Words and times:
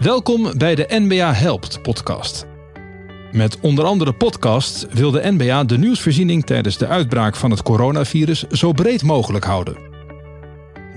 Welkom 0.00 0.58
bij 0.58 0.74
de 0.74 0.86
NBA 0.88 1.32
Helpt 1.32 1.82
podcast. 1.82 2.46
Met 3.32 3.60
onder 3.60 3.84
andere 3.84 4.12
podcasts 4.12 4.86
wil 4.90 5.10
de 5.10 5.32
NBA 5.36 5.64
de 5.64 5.78
nieuwsvoorziening 5.78 6.46
tijdens 6.46 6.78
de 6.78 6.86
uitbraak 6.86 7.36
van 7.36 7.50
het 7.50 7.62
coronavirus 7.62 8.42
zo 8.42 8.72
breed 8.72 9.02
mogelijk 9.02 9.44
houden. 9.44 9.76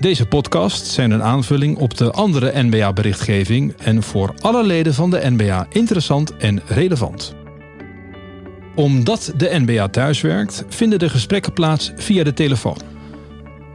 Deze 0.00 0.26
podcasts 0.26 0.94
zijn 0.94 1.10
een 1.10 1.22
aanvulling 1.22 1.76
op 1.78 1.96
de 1.96 2.10
andere 2.10 2.62
NBA-berichtgeving 2.62 3.74
en 3.76 4.02
voor 4.02 4.34
alle 4.40 4.64
leden 4.64 4.94
van 4.94 5.10
de 5.10 5.30
NBA 5.30 5.66
interessant 5.70 6.36
en 6.36 6.62
relevant. 6.66 7.34
Omdat 8.74 9.32
de 9.36 9.60
NBA 9.64 9.88
thuiswerkt, 9.88 10.64
vinden 10.68 10.98
de 10.98 11.08
gesprekken 11.08 11.52
plaats 11.52 11.92
via 11.96 12.24
de 12.24 12.34
telefoon. 12.34 12.97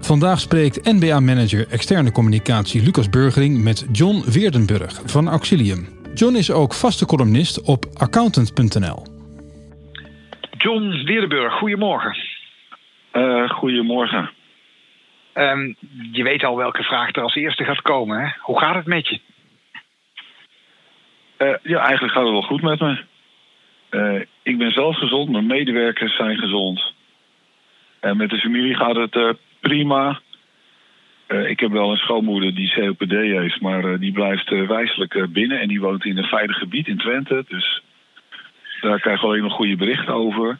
Vandaag 0.03 0.39
spreekt 0.39 0.83
NBA-manager 0.83 1.67
externe 1.71 2.11
communicatie 2.11 2.83
Lucas 2.83 3.09
Burgering 3.09 3.63
met 3.63 3.87
John 3.91 4.31
Weerdenburg 4.31 5.01
van 5.05 5.27
Auxilium. 5.27 5.87
John 6.13 6.35
is 6.35 6.51
ook 6.51 6.73
vaste 6.73 7.05
columnist 7.05 7.61
op 7.61 7.85
accountant.nl. 7.93 9.03
John 10.57 11.03
Weerdenburg, 11.05 11.53
goedemorgen. 11.53 12.15
Uh, 13.13 13.49
goedemorgen. 13.49 14.29
Um, 15.33 15.75
je 16.11 16.23
weet 16.23 16.43
al 16.43 16.57
welke 16.57 16.83
vraag 16.83 17.15
er 17.15 17.21
als 17.21 17.35
eerste 17.35 17.63
gaat 17.63 17.81
komen. 17.81 18.19
Hè? 18.19 18.27
Hoe 18.39 18.59
gaat 18.59 18.75
het 18.75 18.85
met 18.85 19.07
je? 19.07 19.19
Uh, 21.37 21.55
ja, 21.63 21.79
eigenlijk 21.79 22.13
gaat 22.13 22.23
het 22.23 22.31
wel 22.31 22.41
goed 22.41 22.61
met 22.61 22.79
me. 22.79 23.03
Uh, 23.91 24.21
ik 24.41 24.57
ben 24.57 24.71
zelf 24.71 24.97
gezond, 24.97 25.29
mijn 25.29 25.45
medewerkers 25.45 26.15
zijn 26.15 26.37
gezond. 26.37 26.93
En 27.99 28.17
met 28.17 28.29
de 28.29 28.37
familie 28.37 28.75
gaat 28.75 28.95
het 28.95 29.37
prima. 29.63 30.21
Uh, 31.27 31.49
ik 31.49 31.59
heb 31.59 31.71
wel 31.71 31.91
een 31.91 31.97
schoonmoeder 31.97 32.55
die 32.55 32.73
COPD 32.73 33.11
heeft, 33.11 33.61
maar 33.61 33.85
uh, 33.85 33.99
die 33.99 34.11
blijft 34.11 34.51
uh, 34.51 34.67
wijselijk 34.67 35.27
binnen 35.29 35.59
en 35.59 35.67
die 35.67 35.81
woont 35.81 36.05
in 36.05 36.17
een 36.17 36.23
veilig 36.37 36.57
gebied 36.57 36.87
in 36.87 36.97
Twente. 36.97 37.45
Dus 37.47 37.81
daar 38.81 38.99
krijg 38.99 39.17
ik 39.17 39.23
alleen 39.23 39.41
nog 39.41 39.53
goede 39.53 39.75
berichten 39.75 40.13
over. 40.13 40.59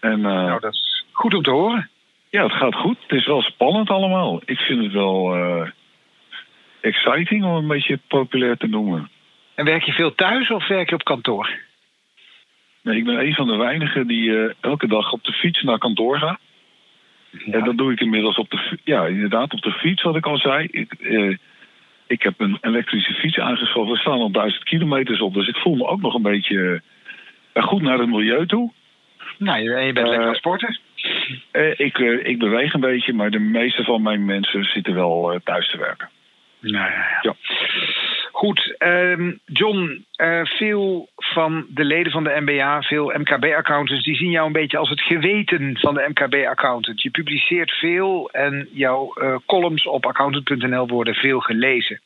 En, 0.00 0.20
nou, 0.20 0.60
dat 0.60 0.72
is 0.72 1.04
goed 1.12 1.34
om 1.34 1.42
te 1.42 1.50
horen. 1.50 1.90
Ja, 2.30 2.42
het 2.42 2.52
gaat 2.52 2.74
goed. 2.74 2.96
Het 3.06 3.18
is 3.18 3.26
wel 3.26 3.42
spannend 3.42 3.90
allemaal. 3.90 4.40
Ik 4.44 4.58
vind 4.58 4.82
het 4.82 4.92
wel 4.92 5.36
exciting 6.80 7.44
om 7.44 7.54
een 7.54 7.66
beetje 7.66 7.98
populair 8.08 8.56
te 8.56 8.66
noemen. 8.66 9.10
En 9.54 9.64
werk 9.64 9.82
je 9.82 9.92
veel 9.92 10.14
thuis 10.14 10.50
of 10.50 10.68
werk 10.68 10.88
je 10.88 10.94
op 10.94 11.04
kantoor? 11.04 11.58
Nee, 12.82 12.96
ik 12.96 13.04
ben 13.04 13.18
een 13.18 13.34
van 13.34 13.46
de 13.46 13.56
weinigen 13.56 14.06
die 14.06 14.54
elke 14.60 14.86
dag 14.86 15.12
op 15.12 15.24
de 15.24 15.32
fiets 15.32 15.62
naar 15.62 15.78
kantoor 15.78 16.18
gaat. 16.18 16.40
Ja. 17.38 17.52
En 17.52 17.64
dat 17.64 17.78
doe 17.78 17.92
ik 17.92 18.00
inmiddels 18.00 18.36
op 18.36 18.50
de, 18.50 18.78
ja, 18.84 19.06
inderdaad 19.06 19.52
op 19.52 19.62
de 19.62 19.72
fiets, 19.72 20.02
wat 20.02 20.16
ik 20.16 20.26
al 20.26 20.38
zei. 20.38 20.68
Ik, 20.70 20.92
eh, 20.92 21.36
ik 22.06 22.22
heb 22.22 22.34
een 22.40 22.58
elektrische 22.60 23.12
fiets 23.12 23.38
aangeschaft. 23.38 23.90
We 23.90 23.96
staan 23.96 24.18
al 24.18 24.30
duizend 24.30 24.64
kilometers 24.64 25.20
op, 25.20 25.34
dus 25.34 25.48
ik 25.48 25.56
voel 25.56 25.74
me 25.74 25.86
ook 25.86 26.00
nog 26.00 26.14
een 26.14 26.22
beetje 26.22 26.82
uh, 27.54 27.62
goed 27.62 27.82
naar 27.82 27.98
het 27.98 28.08
milieu 28.08 28.46
toe. 28.46 28.72
Nou, 29.38 29.58
je, 29.58 29.70
je 29.70 29.92
bent 29.92 30.06
uh, 30.06 30.12
lekker 30.12 30.28
aan 30.28 30.34
sporten. 30.34 30.78
ik, 31.76 31.98
ik 32.22 32.38
beweeg 32.38 32.72
een 32.72 32.80
beetje, 32.80 33.12
maar 33.12 33.30
de 33.30 33.38
meeste 33.38 33.84
van 33.84 34.02
mijn 34.02 34.24
mensen 34.24 34.64
zitten 34.64 34.94
wel 34.94 35.40
thuis 35.44 35.70
te 35.70 35.78
werken. 35.78 36.08
Nou 36.60 36.90
ja. 36.90 36.98
ja. 36.98 37.18
ja. 37.20 37.34
Goed, 38.32 38.74
um, 38.78 39.40
John, 39.44 40.04
uh, 40.16 40.44
veel 40.44 41.08
van 41.34 41.66
de 41.68 41.84
leden 41.84 42.12
van 42.12 42.24
de 42.24 42.40
MBA, 42.40 42.82
veel 42.82 43.12
MKB-accountants, 43.18 44.04
die 44.04 44.16
zien 44.16 44.30
jou 44.30 44.46
een 44.46 44.52
beetje 44.52 44.78
als 44.78 44.88
het 44.88 45.00
geweten 45.00 45.78
van 45.78 45.94
de 45.94 46.06
MKB-accountant. 46.08 47.02
Je 47.02 47.10
publiceert 47.10 47.70
veel 47.70 48.30
en 48.30 48.68
jouw 48.72 49.14
uh, 49.16 49.36
columns 49.46 49.86
op 49.86 50.06
accountant.nl 50.06 50.86
worden 50.86 51.14
veel 51.14 51.40
gelezen. 51.40 52.00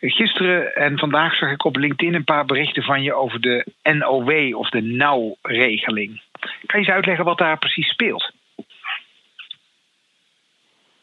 Gisteren 0.00 0.74
en 0.74 0.98
vandaag 0.98 1.36
zag 1.36 1.50
ik 1.50 1.64
op 1.64 1.76
LinkedIn 1.76 2.14
een 2.14 2.24
paar 2.24 2.44
berichten 2.44 2.82
van 2.82 3.02
je 3.02 3.14
over 3.14 3.40
de 3.40 3.66
NOW 3.82 4.56
of 4.56 4.68
de 4.68 4.82
NOW-regeling. 4.82 6.20
Kan 6.40 6.80
je 6.80 6.86
eens 6.86 6.88
uitleggen 6.88 7.24
wat 7.24 7.38
daar 7.38 7.58
precies 7.58 7.88
speelt? 7.88 8.32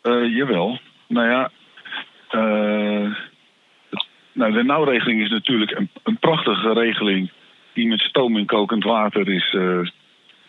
Uh, 0.03 0.35
jawel. 0.35 0.79
Nou 1.07 1.29
ja. 1.29 1.51
Nou, 4.35 4.51
de 4.51 4.63
nauwregeling 4.63 5.21
is 5.21 5.29
natuurlijk 5.29 5.71
een, 5.71 5.89
een, 6.03 6.17
prachtige 6.17 6.73
regeling 6.73 7.31
die 7.73 7.87
met 7.87 7.99
stoom 7.99 8.37
en 8.37 8.45
kokend 8.45 8.83
water 8.83 9.29
is, 9.29 9.53
uh, 9.53 9.87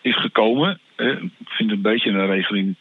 is 0.01 0.21
gekomen. 0.21 0.79
Eh, 0.97 1.07
ik 1.23 1.49
vind 1.49 1.71
het 1.71 1.79
een 1.79 1.83
beetje 1.93 2.11
een 2.11 2.27
regeling 2.27 2.75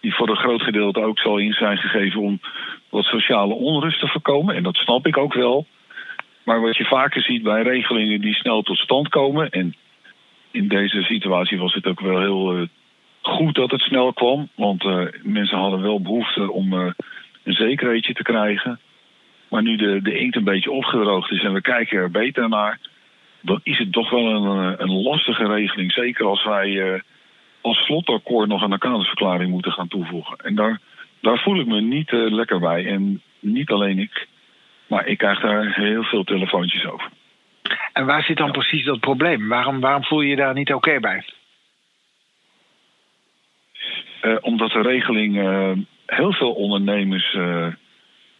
die 0.00 0.14
voor 0.14 0.28
een 0.28 0.36
groot 0.36 0.62
gedeelte 0.62 1.00
ook 1.00 1.18
zal 1.18 1.38
in 1.38 1.52
zijn 1.52 1.78
gegeven 1.78 2.20
om 2.20 2.40
wat 2.88 3.04
sociale 3.04 3.54
onrust 3.54 4.00
te 4.00 4.08
voorkomen. 4.08 4.54
En 4.54 4.62
dat 4.62 4.76
snap 4.76 5.06
ik 5.06 5.16
ook 5.16 5.34
wel. 5.34 5.66
Maar 6.42 6.60
wat 6.60 6.76
je 6.76 6.84
vaker 6.84 7.22
ziet 7.22 7.42
bij 7.42 7.62
regelingen 7.62 8.20
die 8.20 8.34
snel 8.34 8.62
tot 8.62 8.78
stand 8.78 9.08
komen. 9.08 9.50
En 9.50 9.74
in 10.50 10.68
deze 10.68 11.02
situatie 11.02 11.58
was 11.58 11.74
het 11.74 11.86
ook 11.86 12.00
wel 12.00 12.18
heel 12.18 12.56
uh, 12.56 12.66
goed 13.20 13.54
dat 13.54 13.70
het 13.70 13.80
snel 13.80 14.12
kwam. 14.12 14.48
Want 14.54 14.84
uh, 14.84 15.06
mensen 15.22 15.58
hadden 15.58 15.82
wel 15.82 16.00
behoefte 16.00 16.52
om 16.52 16.72
een 16.72 16.94
zekerheidje 17.44 18.14
te 18.14 18.22
krijgen. 18.22 18.80
Maar 19.50 19.62
nu 19.62 19.76
de, 19.76 20.02
de 20.02 20.18
inkt 20.18 20.36
een 20.36 20.44
beetje 20.44 20.70
opgedroogd 20.70 21.30
is 21.30 21.42
en 21.42 21.52
we 21.52 21.60
kijken 21.60 21.98
er 21.98 22.10
beter 22.10 22.48
naar, 22.48 22.78
dan 23.40 23.60
is 23.62 23.78
het 23.78 23.92
toch 23.92 24.10
wel 24.10 24.26
een, 24.26 24.82
een 24.82 25.02
lastige 25.02 25.46
regeling. 25.46 25.92
Zeker 25.92 26.26
als 26.26 26.44
wij 26.44 26.68
uh, 26.68 27.00
als 27.60 27.78
slotakkoord 27.84 28.48
nog 28.48 28.62
een 28.62 28.72
accountantsverklaring 28.72 29.50
moeten 29.50 29.72
gaan 29.72 29.88
toevoegen. 29.88 30.36
En 30.36 30.54
daar, 30.54 30.80
daar 31.20 31.38
voel 31.38 31.60
ik 31.60 31.66
me 31.66 31.80
niet 31.80 32.12
uh, 32.12 32.30
lekker 32.30 32.58
bij. 32.58 32.86
En 32.86 33.22
niet 33.40 33.70
alleen 33.70 33.98
ik, 33.98 34.26
maar 34.86 35.06
ik 35.06 35.18
krijg 35.18 35.40
daar 35.40 35.74
heel 35.74 36.02
veel 36.02 36.24
telefoontjes 36.24 36.86
over. 36.86 37.08
En 37.92 38.06
waar 38.06 38.22
zit 38.22 38.36
dan 38.36 38.46
ja. 38.46 38.52
precies 38.52 38.84
dat 38.84 39.00
probleem? 39.00 39.48
Waarom, 39.48 39.80
waarom 39.80 40.04
voel 40.04 40.20
je 40.20 40.28
je 40.28 40.36
daar 40.36 40.54
niet 40.54 40.72
oké 40.72 40.88
okay 40.88 41.00
bij? 41.00 41.24
Uh, 44.22 44.36
omdat 44.40 44.70
de 44.70 44.82
regeling 44.82 45.34
heel 46.06 46.32
veel 46.32 46.52
ondernemers 46.52 47.36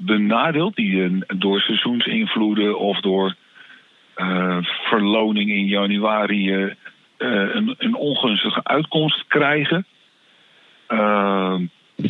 benadeeld. 0.00 0.76
Die 0.76 1.24
door 1.36 1.60
seizoensinvloeden 1.60 2.78
of 2.78 3.00
door 3.00 3.34
uh, 4.16 4.56
verloning 4.62 5.50
in 5.50 5.66
januari 5.66 6.54
uh, 6.54 6.74
een, 7.18 7.74
een, 7.78 7.94
ongunstige 7.94 8.64
uitkomst 8.64 9.24
krijgen. 9.26 9.86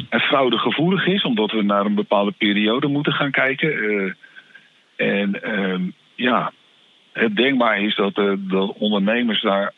en 0.08 0.20
fraudegevoelig 0.20 1.06
is, 1.06 1.22
omdat 1.22 1.50
we 1.50 1.62
naar 1.62 1.84
een 1.84 1.94
bepaalde 1.94 2.32
periode 2.38 2.86
moeten 2.86 3.12
gaan 3.12 3.30
kijken. 3.30 4.16
en 4.96 5.42
ehm, 5.42 5.82
ja, 6.14 6.52
het 7.12 7.36
denkbaar 7.36 7.80
is 7.80 7.96
dat, 7.96 8.14
dat 8.38 8.72
ondernemers 8.78 9.42
daar 9.42 9.72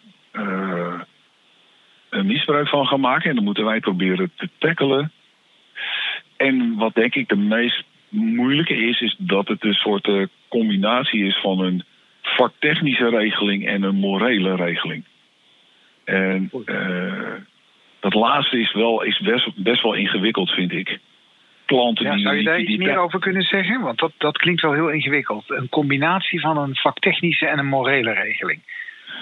een 2.10 2.26
misbruik 2.26 2.68
van 2.68 2.86
gaan 2.86 3.00
maken. 3.00 3.28
En 3.28 3.34
dan 3.34 3.44
moeten 3.44 3.64
wij 3.64 3.80
proberen 3.80 4.32
te 4.36 4.48
tackelen. 4.58 5.12
En 6.36 6.74
wat 6.74 6.94
denk 6.94 7.14
ik 7.14 7.28
de 7.28 7.36
meest 7.36 7.84
moeilijke 8.12 8.74
is, 8.74 9.00
is 9.00 9.14
dat 9.18 9.48
het 9.48 9.64
een 9.64 9.74
soort 9.74 10.06
uh, 10.06 10.26
combinatie 10.48 11.24
is 11.24 11.40
van 11.40 11.60
een 11.60 11.84
vaktechnische 12.22 13.08
regeling 13.08 13.66
en 13.66 13.82
een 13.82 13.94
morele 13.94 14.56
regeling. 14.56 15.04
En 16.04 16.50
uh, 16.66 17.34
dat 18.00 18.14
laatste 18.14 18.60
is, 18.60 18.72
wel, 18.72 19.02
is 19.02 19.20
best, 19.20 19.62
best 19.62 19.82
wel 19.82 19.94
ingewikkeld, 19.94 20.50
vind 20.50 20.72
ik. 20.72 20.98
Klanten 21.66 22.04
ja, 22.04 22.14
die, 22.14 22.22
zou 22.22 22.36
je 22.36 22.42
daar 22.42 22.60
iets 22.60 22.76
meer 22.76 22.98
over 22.98 23.20
kunnen 23.20 23.42
zeggen? 23.42 23.80
Want 23.80 23.98
dat, 23.98 24.12
dat 24.18 24.38
klinkt 24.38 24.62
wel 24.62 24.72
heel 24.72 24.90
ingewikkeld. 24.90 25.50
Een 25.50 25.68
combinatie 25.68 26.40
van 26.40 26.58
een 26.58 26.76
vaktechnische 26.76 27.46
en 27.46 27.58
een 27.58 27.66
morele 27.66 28.12
regeling. 28.12 28.60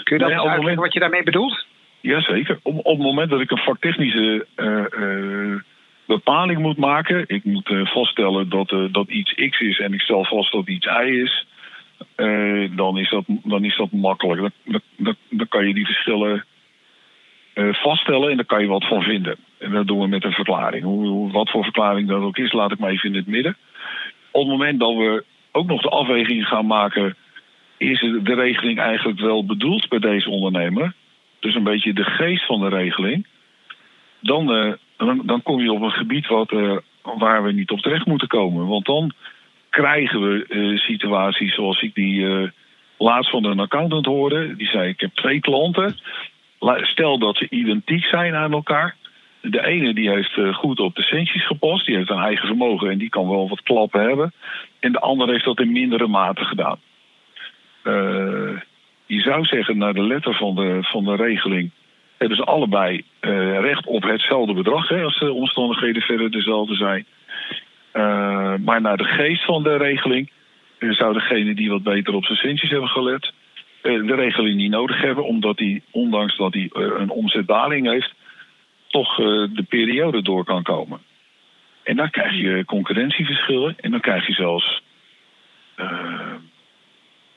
Kun 0.03 0.17
je 0.17 0.22
dat 0.22 0.33
nou 0.33 0.47
ja, 0.47 0.53
uitleggen 0.53 0.83
wat 0.83 0.93
je 0.93 1.01
daarmee 1.01 1.22
bedoelt? 1.22 1.67
Jazeker. 2.01 2.59
Op, 2.62 2.78
op 2.78 2.97
het 2.97 3.07
moment 3.07 3.31
dat 3.31 3.41
ik 3.41 3.51
een 3.51 3.59
vaktechnische 3.59 4.47
uh, 4.57 5.61
bepaling 6.16 6.59
moet 6.59 6.76
maken. 6.76 7.25
Ik 7.26 7.44
moet 7.44 7.71
uh, 7.71 7.87
vaststellen 7.87 8.48
dat, 8.48 8.72
uh, 8.72 8.93
dat 8.93 9.09
iets 9.09 9.34
X 9.34 9.60
is 9.60 9.78
en 9.78 9.93
ik 9.93 10.00
stel 10.00 10.25
vast 10.25 10.53
dat 10.53 10.69
iets 10.69 10.87
Y 10.87 11.22
is. 11.27 11.47
Uh, 12.16 12.71
dan, 12.77 12.98
is 12.98 13.10
dat, 13.10 13.24
dan 13.27 13.65
is 13.65 13.77
dat 13.77 13.92
makkelijk. 13.92 14.53
Dan 15.28 15.48
kan 15.48 15.66
je 15.66 15.74
die 15.74 15.86
verschillen 15.86 16.45
vaststellen 17.72 18.30
en 18.30 18.36
daar 18.36 18.45
kan 18.45 18.62
je 18.62 18.68
wat 18.68 18.86
van 18.86 19.03
vinden. 19.03 19.36
En 19.59 19.71
dat 19.71 19.86
doen 19.86 20.01
we 20.01 20.07
met 20.07 20.24
een 20.24 20.33
verklaring. 20.33 20.83
Hoe, 20.83 21.33
wat 21.33 21.51
voor 21.51 21.62
verklaring 21.62 22.09
dat 22.09 22.22
ook 22.22 22.36
is, 22.36 22.53
laat 22.53 22.72
ik 22.72 22.78
maar 22.78 22.91
even 22.91 23.09
in 23.09 23.16
het 23.16 23.27
midden. 23.27 23.57
Op 24.30 24.41
het 24.41 24.51
moment 24.51 24.80
dat 24.80 24.95
we 24.95 25.24
ook 25.53 25.66
nog 25.66 25.83
de 25.83 25.89
afweging 25.89 26.47
gaan 26.47 26.66
maken, 26.66 27.16
is 27.77 28.01
de 28.01 28.34
regeling 28.34 28.78
eigenlijk 28.78 29.21
wel 29.21 29.45
bedoeld 29.45 29.89
bij 29.89 29.98
deze 29.98 30.30
ondernemer? 30.30 30.95
Dus 31.41 31.54
een 31.54 31.65
beetje 31.65 31.92
de 31.92 32.04
geest 32.04 32.47
van 32.47 32.60
de 32.60 32.68
regeling. 32.68 33.27
Dan 34.21 34.77
dan, 35.06 35.22
dan 35.24 35.42
kom 35.42 35.60
je 35.60 35.72
op 35.72 35.82
een 35.82 35.91
gebied 35.91 36.26
wat, 36.26 36.52
uh, 36.52 36.76
waar 37.02 37.42
we 37.42 37.52
niet 37.52 37.70
op 37.70 37.80
terecht 37.80 38.06
moeten 38.06 38.28
komen. 38.28 38.66
Want 38.66 38.86
dan 38.86 39.12
krijgen 39.70 40.20
we 40.20 40.44
uh, 40.48 40.78
situaties 40.78 41.54
zoals 41.54 41.82
ik 41.82 41.94
die 41.94 42.20
uh, 42.20 42.48
laatst 42.98 43.30
van 43.30 43.44
een 43.44 43.60
accountant 43.60 44.06
hoorde. 44.06 44.56
Die 44.56 44.68
zei: 44.68 44.88
Ik 44.88 45.00
heb 45.00 45.14
twee 45.14 45.41
klanten. 45.41 45.97
Stel 46.80 47.18
dat 47.18 47.36
ze 47.36 47.47
identiek 47.50 48.04
zijn 48.04 48.34
aan 48.34 48.52
elkaar. 48.52 48.97
De 49.41 49.66
ene 49.66 49.94
die 49.94 50.10
heeft 50.10 50.36
eh, 50.36 50.54
goed 50.54 50.80
op 50.80 50.94
de 50.94 51.02
centjes 51.02 51.47
gepast, 51.47 51.86
die 51.86 51.97
heeft 51.97 52.10
een 52.10 52.18
eigen 52.18 52.47
vermogen 52.47 52.91
en 52.91 52.98
die 52.98 53.08
kan 53.08 53.28
wel 53.28 53.48
wat 53.48 53.62
klappen 53.62 54.00
hebben. 54.00 54.32
En 54.80 54.92
de 54.92 55.00
ander 55.00 55.28
heeft 55.28 55.44
dat 55.44 55.60
in 55.60 55.72
mindere 55.72 56.06
mate 56.06 56.44
gedaan. 56.44 56.78
Je 59.06 59.20
zou 59.20 59.44
zeggen, 59.44 59.78
naar 59.78 59.94
de 59.94 60.02
letter 60.02 60.34
van 60.34 60.54
de, 60.54 60.78
van 60.80 61.04
de 61.04 61.16
regeling 61.16 61.70
hebben 62.21 62.39
ze 62.39 62.45
allebei 62.45 63.05
uh, 63.21 63.61
recht 63.61 63.87
op 63.87 64.03
hetzelfde 64.03 64.53
bedrag, 64.53 64.89
hè, 64.89 65.03
als 65.03 65.19
de 65.19 65.33
omstandigheden 65.33 66.03
verder 66.03 66.31
dezelfde 66.31 66.75
zijn. 66.75 67.07
Uh, 67.93 68.55
maar 68.65 68.81
naar 68.81 68.97
de 68.97 69.05
geest 69.05 69.45
van 69.45 69.63
de 69.63 69.77
regeling 69.77 70.31
zou 70.78 71.13
degene 71.13 71.55
die 71.55 71.71
wat 71.71 71.83
beter 71.83 72.15
op 72.15 72.25
zijn 72.25 72.39
centjes 72.39 72.71
hebben 72.71 72.89
gelet, 72.89 73.33
de 73.83 74.15
regeling 74.15 74.57
niet 74.57 74.71
nodig 74.71 75.01
hebben, 75.01 75.25
omdat 75.25 75.59
hij, 75.59 75.83
ondanks 75.91 76.37
dat 76.37 76.53
hij 76.53 76.71
een 76.72 77.11
omzetdaling 77.11 77.91
heeft, 77.91 78.15
toch 78.87 79.17
de 79.17 79.65
periode 79.69 80.22
door 80.22 80.45
kan 80.45 80.63
komen. 80.63 81.01
En 81.83 81.97
dan 81.97 82.11
krijg 82.11 82.34
je 82.34 82.65
concurrentieverschillen 82.65 83.77
en 83.81 83.91
dan 83.91 84.01
krijg 84.01 84.27
je 84.27 84.33
zelfs 84.33 84.83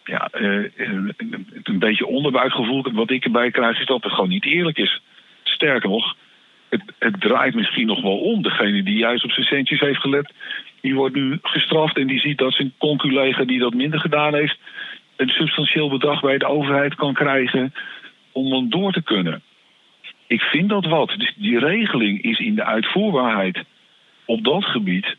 ja, 0.03 0.29
uh, 0.33 0.69
een 1.63 1.79
beetje 1.79 2.05
onderbuikgevoel. 2.05 2.85
Wat 2.91 3.09
ik 3.11 3.25
erbij 3.25 3.51
krijg 3.51 3.79
is 3.79 3.85
dat 3.85 4.03
het 4.03 4.11
gewoon 4.11 4.29
niet 4.29 4.45
eerlijk 4.45 4.77
is. 4.77 5.01
Sterker 5.43 5.89
nog, 5.89 6.15
het, 6.69 6.81
het 6.99 7.21
draait 7.21 7.55
misschien 7.55 7.87
nog 7.87 8.01
wel 8.01 8.17
om. 8.17 8.41
Degene 8.41 8.83
die 8.83 8.97
juist 8.97 9.23
op 9.23 9.31
zijn 9.31 9.45
centjes 9.45 9.79
heeft 9.79 9.99
gelet, 9.99 10.33
die 10.81 10.95
wordt 10.95 11.15
nu 11.15 11.39
gestraft 11.41 11.97
en 11.97 12.07
die 12.07 12.19
ziet 12.19 12.37
dat 12.37 12.53
zijn 12.53 12.73
conculega 12.77 13.43
die 13.43 13.59
dat 13.59 13.73
minder 13.73 13.99
gedaan 13.99 14.33
heeft, 14.33 14.57
een 15.15 15.29
substantieel 15.29 15.89
bedrag 15.89 16.21
bij 16.21 16.37
de 16.37 16.45
overheid 16.45 16.95
kan 16.95 17.13
krijgen 17.13 17.73
om 18.31 18.49
dan 18.49 18.69
door 18.69 18.91
te 18.91 19.01
kunnen. 19.03 19.41
Ik 20.27 20.41
vind 20.41 20.69
dat 20.69 20.85
wat. 20.85 21.13
Dus 21.17 21.33
die 21.35 21.59
regeling 21.59 22.21
is 22.21 22.39
in 22.39 22.55
de 22.55 22.63
uitvoerbaarheid 22.63 23.63
op 24.25 24.43
dat 24.43 24.65
gebied 24.65 25.15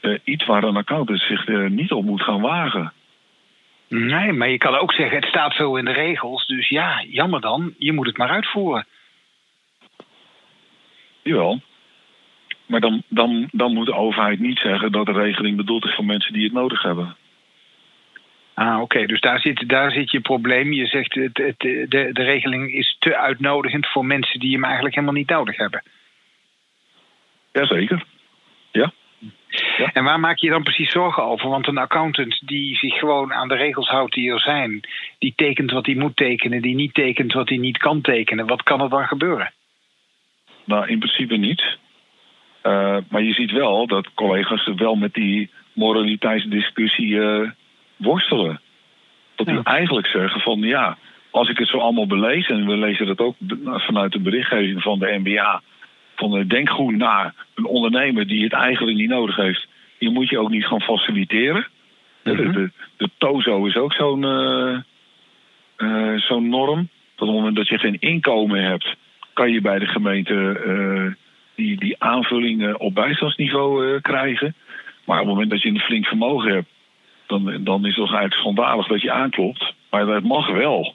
uh, 0.00 0.18
iets 0.24 0.46
waar 0.46 0.64
een 0.64 0.76
accountant 0.76 1.20
zich 1.20 1.46
uh, 1.46 1.70
niet 1.70 1.92
op 1.92 2.04
moet 2.04 2.22
gaan 2.22 2.40
wagen. 2.40 2.92
Nee, 3.94 4.32
maar 4.32 4.48
je 4.48 4.58
kan 4.58 4.74
ook 4.74 4.92
zeggen, 4.92 5.16
het 5.16 5.28
staat 5.28 5.54
zo 5.54 5.76
in 5.76 5.84
de 5.84 5.92
regels. 5.92 6.46
Dus 6.46 6.68
ja, 6.68 7.04
jammer 7.08 7.40
dan, 7.40 7.74
je 7.78 7.92
moet 7.92 8.06
het 8.06 8.16
maar 8.16 8.30
uitvoeren. 8.30 8.86
Jawel. 11.22 11.60
Maar 12.66 12.80
dan, 12.80 13.02
dan, 13.08 13.48
dan 13.52 13.72
moet 13.72 13.86
de 13.86 13.94
overheid 13.94 14.38
niet 14.38 14.58
zeggen 14.58 14.92
dat 14.92 15.06
de 15.06 15.12
regeling 15.12 15.56
bedoeld 15.56 15.84
is 15.84 15.94
voor 15.94 16.04
mensen 16.04 16.32
die 16.32 16.44
het 16.44 16.52
nodig 16.52 16.82
hebben. 16.82 17.16
Ah, 18.54 18.80
oké. 18.80 19.06
Dus 19.06 19.20
daar 19.20 19.40
zit, 19.40 19.68
daar 19.68 19.90
zit 19.90 20.10
je 20.10 20.20
probleem. 20.20 20.72
Je 20.72 20.86
zegt 20.86 21.14
het, 21.14 21.36
het, 21.36 21.58
de, 21.58 21.86
de 22.12 22.22
regeling 22.22 22.72
is 22.72 22.96
te 22.98 23.16
uitnodigend 23.16 23.86
voor 23.86 24.04
mensen 24.04 24.40
die 24.40 24.52
hem 24.52 24.64
eigenlijk 24.64 24.94
helemaal 24.94 25.16
niet 25.16 25.28
nodig 25.28 25.56
hebben. 25.56 25.82
Jazeker. 27.52 28.04
Ja. 28.70 28.92
Ja. 29.76 29.90
En 29.92 30.04
waar 30.04 30.20
maak 30.20 30.38
je 30.38 30.50
dan 30.50 30.62
precies 30.62 30.90
zorgen 30.90 31.24
over? 31.24 31.48
Want 31.48 31.66
een 31.66 31.78
accountant 31.78 32.40
die 32.44 32.76
zich 32.76 32.98
gewoon 32.98 33.32
aan 33.32 33.48
de 33.48 33.54
regels 33.54 33.88
houdt 33.88 34.14
die 34.14 34.30
er 34.30 34.40
zijn, 34.40 34.80
die 35.18 35.32
tekent 35.36 35.70
wat 35.70 35.86
hij 35.86 35.94
moet 35.94 36.16
tekenen, 36.16 36.62
die 36.62 36.74
niet 36.74 36.94
tekent 36.94 37.32
wat 37.32 37.48
hij 37.48 37.58
niet 37.58 37.78
kan 37.78 38.00
tekenen, 38.00 38.46
wat 38.46 38.62
kan 38.62 38.80
er 38.80 38.88
dan 38.88 39.06
gebeuren? 39.06 39.52
Nou, 40.64 40.88
in 40.88 40.98
principe 40.98 41.36
niet. 41.36 41.62
Uh, 42.62 42.96
maar 43.08 43.22
je 43.22 43.32
ziet 43.32 43.50
wel 43.50 43.86
dat 43.86 44.14
collega's 44.14 44.70
wel 44.76 44.94
met 44.94 45.14
die 45.14 45.50
moraliteitsdiscussie 45.72 47.08
uh, 47.08 47.50
worstelen. 47.96 48.60
Dat 49.34 49.46
die 49.46 49.62
eigenlijk 49.62 50.06
zeggen 50.06 50.40
van 50.40 50.58
ja, 50.60 50.98
als 51.30 51.48
ik 51.48 51.58
het 51.58 51.68
zo 51.68 51.78
allemaal 51.78 52.06
belees, 52.06 52.48
en 52.48 52.66
we 52.66 52.76
lezen 52.76 53.06
dat 53.06 53.18
ook 53.18 53.36
vanuit 53.64 54.12
de 54.12 54.20
berichtgeving 54.20 54.82
van 54.82 54.98
de 54.98 55.20
NBA, 55.22 55.60
van 56.16 56.48
denk 56.48 56.70
goed 56.70 56.96
na. 56.96 57.34
Een 57.54 57.66
ondernemer 57.66 58.26
die 58.26 58.44
het 58.44 58.52
eigenlijk 58.52 58.96
niet 58.96 59.08
nodig 59.08 59.36
heeft, 59.36 59.66
die 59.98 60.10
moet 60.10 60.28
je 60.28 60.38
ook 60.38 60.50
niet 60.50 60.66
gaan 60.66 60.80
faciliteren. 60.80 61.66
Mm 62.24 62.36
-hmm. 62.36 62.52
de, 62.52 62.52
de, 62.52 62.70
de, 62.96 63.10
TOZO 63.18 63.66
is 63.66 63.76
ook 63.76 63.92
zo'n 63.92 64.22
uh, 64.22 64.78
uh, 65.76 66.18
zo'n 66.20 66.48
norm. 66.48 66.88
Dat 67.14 67.28
op 67.28 67.34
het 67.34 67.36
moment 67.36 67.56
dat 67.56 67.68
je 67.68 67.78
geen 67.78 68.00
inkomen 68.00 68.62
hebt, 68.62 68.96
kan 69.32 69.52
je 69.52 69.60
bij 69.60 69.78
de 69.78 69.86
gemeente 69.86 70.62
uh, 70.66 71.12
die, 71.54 71.76
die 71.78 72.02
aanvulling 72.02 72.74
op 72.74 72.94
bijstandsniveau 72.94 74.00
krijgen. 74.00 74.54
Maar 75.04 75.20
op 75.20 75.26
het 75.26 75.32
moment 75.32 75.50
dat 75.50 75.62
je 75.62 75.68
een 75.68 75.78
flink 75.80 76.06
vermogen 76.06 76.52
hebt, 76.52 76.68
dan, 77.26 77.64
dan 77.64 77.86
is 77.86 77.96
het 77.96 78.04
eigenlijk 78.04 78.34
schandalig 78.34 78.86
dat 78.86 79.00
je 79.00 79.12
aanklopt. 79.12 79.74
Maar 79.90 80.06
dat 80.06 80.22
mag 80.22 80.50
wel. 80.50 80.94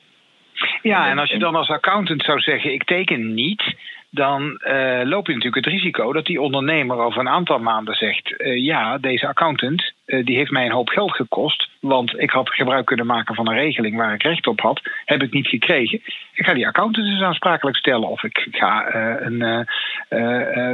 Ja, 0.82 1.10
en 1.10 1.20
als 1.20 1.30
je 1.30 1.40
dan 1.40 1.56
als 1.56 1.70
accountant 1.70 2.24
zou 2.24 2.40
zeggen: 2.40 2.74
ik 2.74 2.84
teken 2.84 3.34
niet, 3.34 3.76
dan 4.10 4.42
uh, 4.42 5.02
loop 5.04 5.28
je 5.28 5.34
natuurlijk 5.34 5.66
het 5.66 5.74
risico 5.74 6.14
dat 6.14 6.26
die 6.26 6.42
ondernemer 6.42 6.98
over 6.98 7.20
een 7.20 7.30
aantal 7.30 7.60
maanden 7.60 7.96
zegt: 7.96 8.34
uh, 8.38 8.64
ja, 8.64 8.98
deze 8.98 9.28
accountant 9.28 9.94
uh, 10.06 10.26
die 10.26 10.38
heeft 10.38 10.52
mij 10.52 10.66
een 10.66 10.72
hoop 10.72 10.90
geld 10.90 11.16
gekost, 11.16 11.70
want 11.80 12.20
ik 12.20 12.30
had 12.30 12.54
gebruik 12.54 12.86
kunnen 12.86 13.06
maken 13.06 13.36
van 13.36 13.48
een 13.48 13.56
regeling 13.56 13.98
waar 13.98 14.14
ik 14.14 14.24
recht 14.24 14.48
op 14.48 14.60
had, 14.60 14.82
heb 15.06 15.22
ik 15.22 15.34
niet 15.34 15.48
gekregen. 15.48 16.02
Ik 16.34 16.46
ga 16.46 16.54
die 16.54 16.68
accountant 16.68 17.08
eens 17.08 17.22
aansprakelijk 17.22 17.78
stellen 17.78 18.10
of 18.10 18.24
ik 18.24 18.48
ga 18.52 18.96
een, 19.22 19.68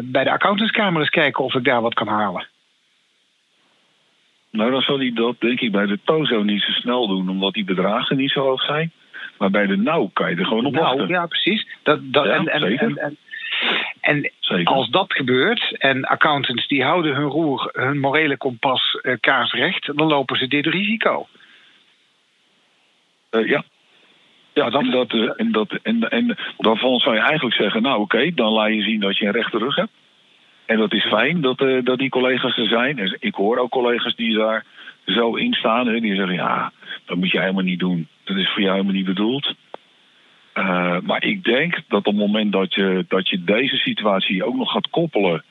bij 0.03 0.23
de 0.23 0.31
accountantskamer 0.31 1.01
eens 1.01 1.09
kijken 1.09 1.43
of 1.43 1.53
ik 1.53 1.63
daar 1.63 1.81
wat 1.81 1.93
kan 1.93 2.07
halen. 2.07 2.47
Nou, 4.51 4.71
dan 4.71 4.81
zal 4.81 4.97
hij 4.97 5.11
dat 5.13 5.35
denk 5.39 5.59
ik 5.59 5.71
bij 5.71 5.85
de 5.85 5.99
TOZO 6.03 6.43
niet 6.43 6.61
zo 6.61 6.71
snel 6.71 7.07
doen, 7.07 7.29
omdat 7.29 7.53
die 7.53 7.63
bedragen 7.63 8.17
niet 8.17 8.31
zo 8.31 8.39
hoog 8.39 8.61
zijn. 8.61 8.91
Maar 9.37 9.49
bij 9.49 9.65
de 9.65 9.77
nauw 9.77 10.09
kan 10.13 10.29
je 10.29 10.35
er 10.35 10.45
gewoon 10.45 10.65
op 10.65 10.75
wachten. 10.75 10.97
Nou, 10.97 11.09
ja, 11.09 11.25
precies. 11.25 11.67
Dat, 11.83 11.99
dat, 12.03 12.25
ja, 12.25 12.31
en, 12.33 12.47
en, 12.47 13.17
en, 14.03 14.31
als 14.63 14.89
dat 14.89 15.13
gebeurt 15.13 15.75
en 15.77 16.03
accountants 16.03 16.67
die 16.67 16.83
houden 16.83 17.15
hun 17.15 17.29
roer, 17.29 17.69
hun 17.73 17.99
morele 17.99 18.37
kompas 18.37 18.99
uh, 19.01 19.15
kaarsrecht, 19.19 19.97
dan 19.97 20.07
lopen 20.07 20.37
ze 20.37 20.47
dit 20.47 20.65
risico. 20.65 21.27
Uh, 23.31 23.47
ja. 23.47 23.63
Ja, 24.53 24.69
dat, 24.69 24.81
en, 24.81 24.91
dat, 24.91 25.13
uh, 25.13 25.31
en, 25.35 25.51
dat, 25.51 25.79
en, 25.83 26.09
en 26.09 26.37
daarvan 26.57 26.99
zou 26.99 27.15
je 27.15 27.21
eigenlijk 27.21 27.55
zeggen, 27.55 27.81
nou 27.81 27.99
oké, 27.99 28.15
okay, 28.15 28.33
dan 28.33 28.51
laat 28.51 28.73
je 28.73 28.81
zien 28.81 28.99
dat 28.99 29.17
je 29.17 29.25
een 29.25 29.31
rechte 29.31 29.57
rug 29.57 29.75
hebt. 29.75 29.91
En 30.65 30.77
dat 30.77 30.93
is 30.93 31.05
fijn 31.05 31.41
dat, 31.41 31.61
uh, 31.61 31.83
dat 31.83 31.97
die 31.97 32.09
collega's 32.09 32.57
er 32.57 32.67
zijn. 32.67 32.99
En 32.99 33.17
ik 33.19 33.35
hoor 33.35 33.57
ook 33.57 33.71
collega's 33.71 34.15
die 34.15 34.35
daar 34.37 34.65
zo 35.05 35.35
in 35.35 35.53
staan. 35.53 35.87
Hè, 35.87 35.99
die 35.99 36.15
zeggen, 36.15 36.35
ja, 36.35 36.71
dat 37.05 37.17
moet 37.17 37.31
je 37.31 37.39
helemaal 37.39 37.63
niet 37.63 37.79
doen. 37.79 38.07
Dat 38.23 38.37
is 38.37 38.49
voor 38.49 38.61
jou 38.61 38.73
helemaal 38.73 38.95
niet 38.95 39.05
bedoeld. 39.05 39.53
Uh, 40.53 40.97
maar 40.99 41.23
ik 41.23 41.43
denk 41.43 41.73
dat 41.87 41.99
op 41.99 42.05
het 42.05 42.15
moment 42.15 42.51
dat 42.51 42.73
je, 42.73 43.05
dat 43.07 43.29
je 43.29 43.43
deze 43.43 43.75
situatie 43.75 44.43
ook 44.43 44.55
nog 44.55 44.71
gaat 44.71 44.89
koppelen 44.89 45.43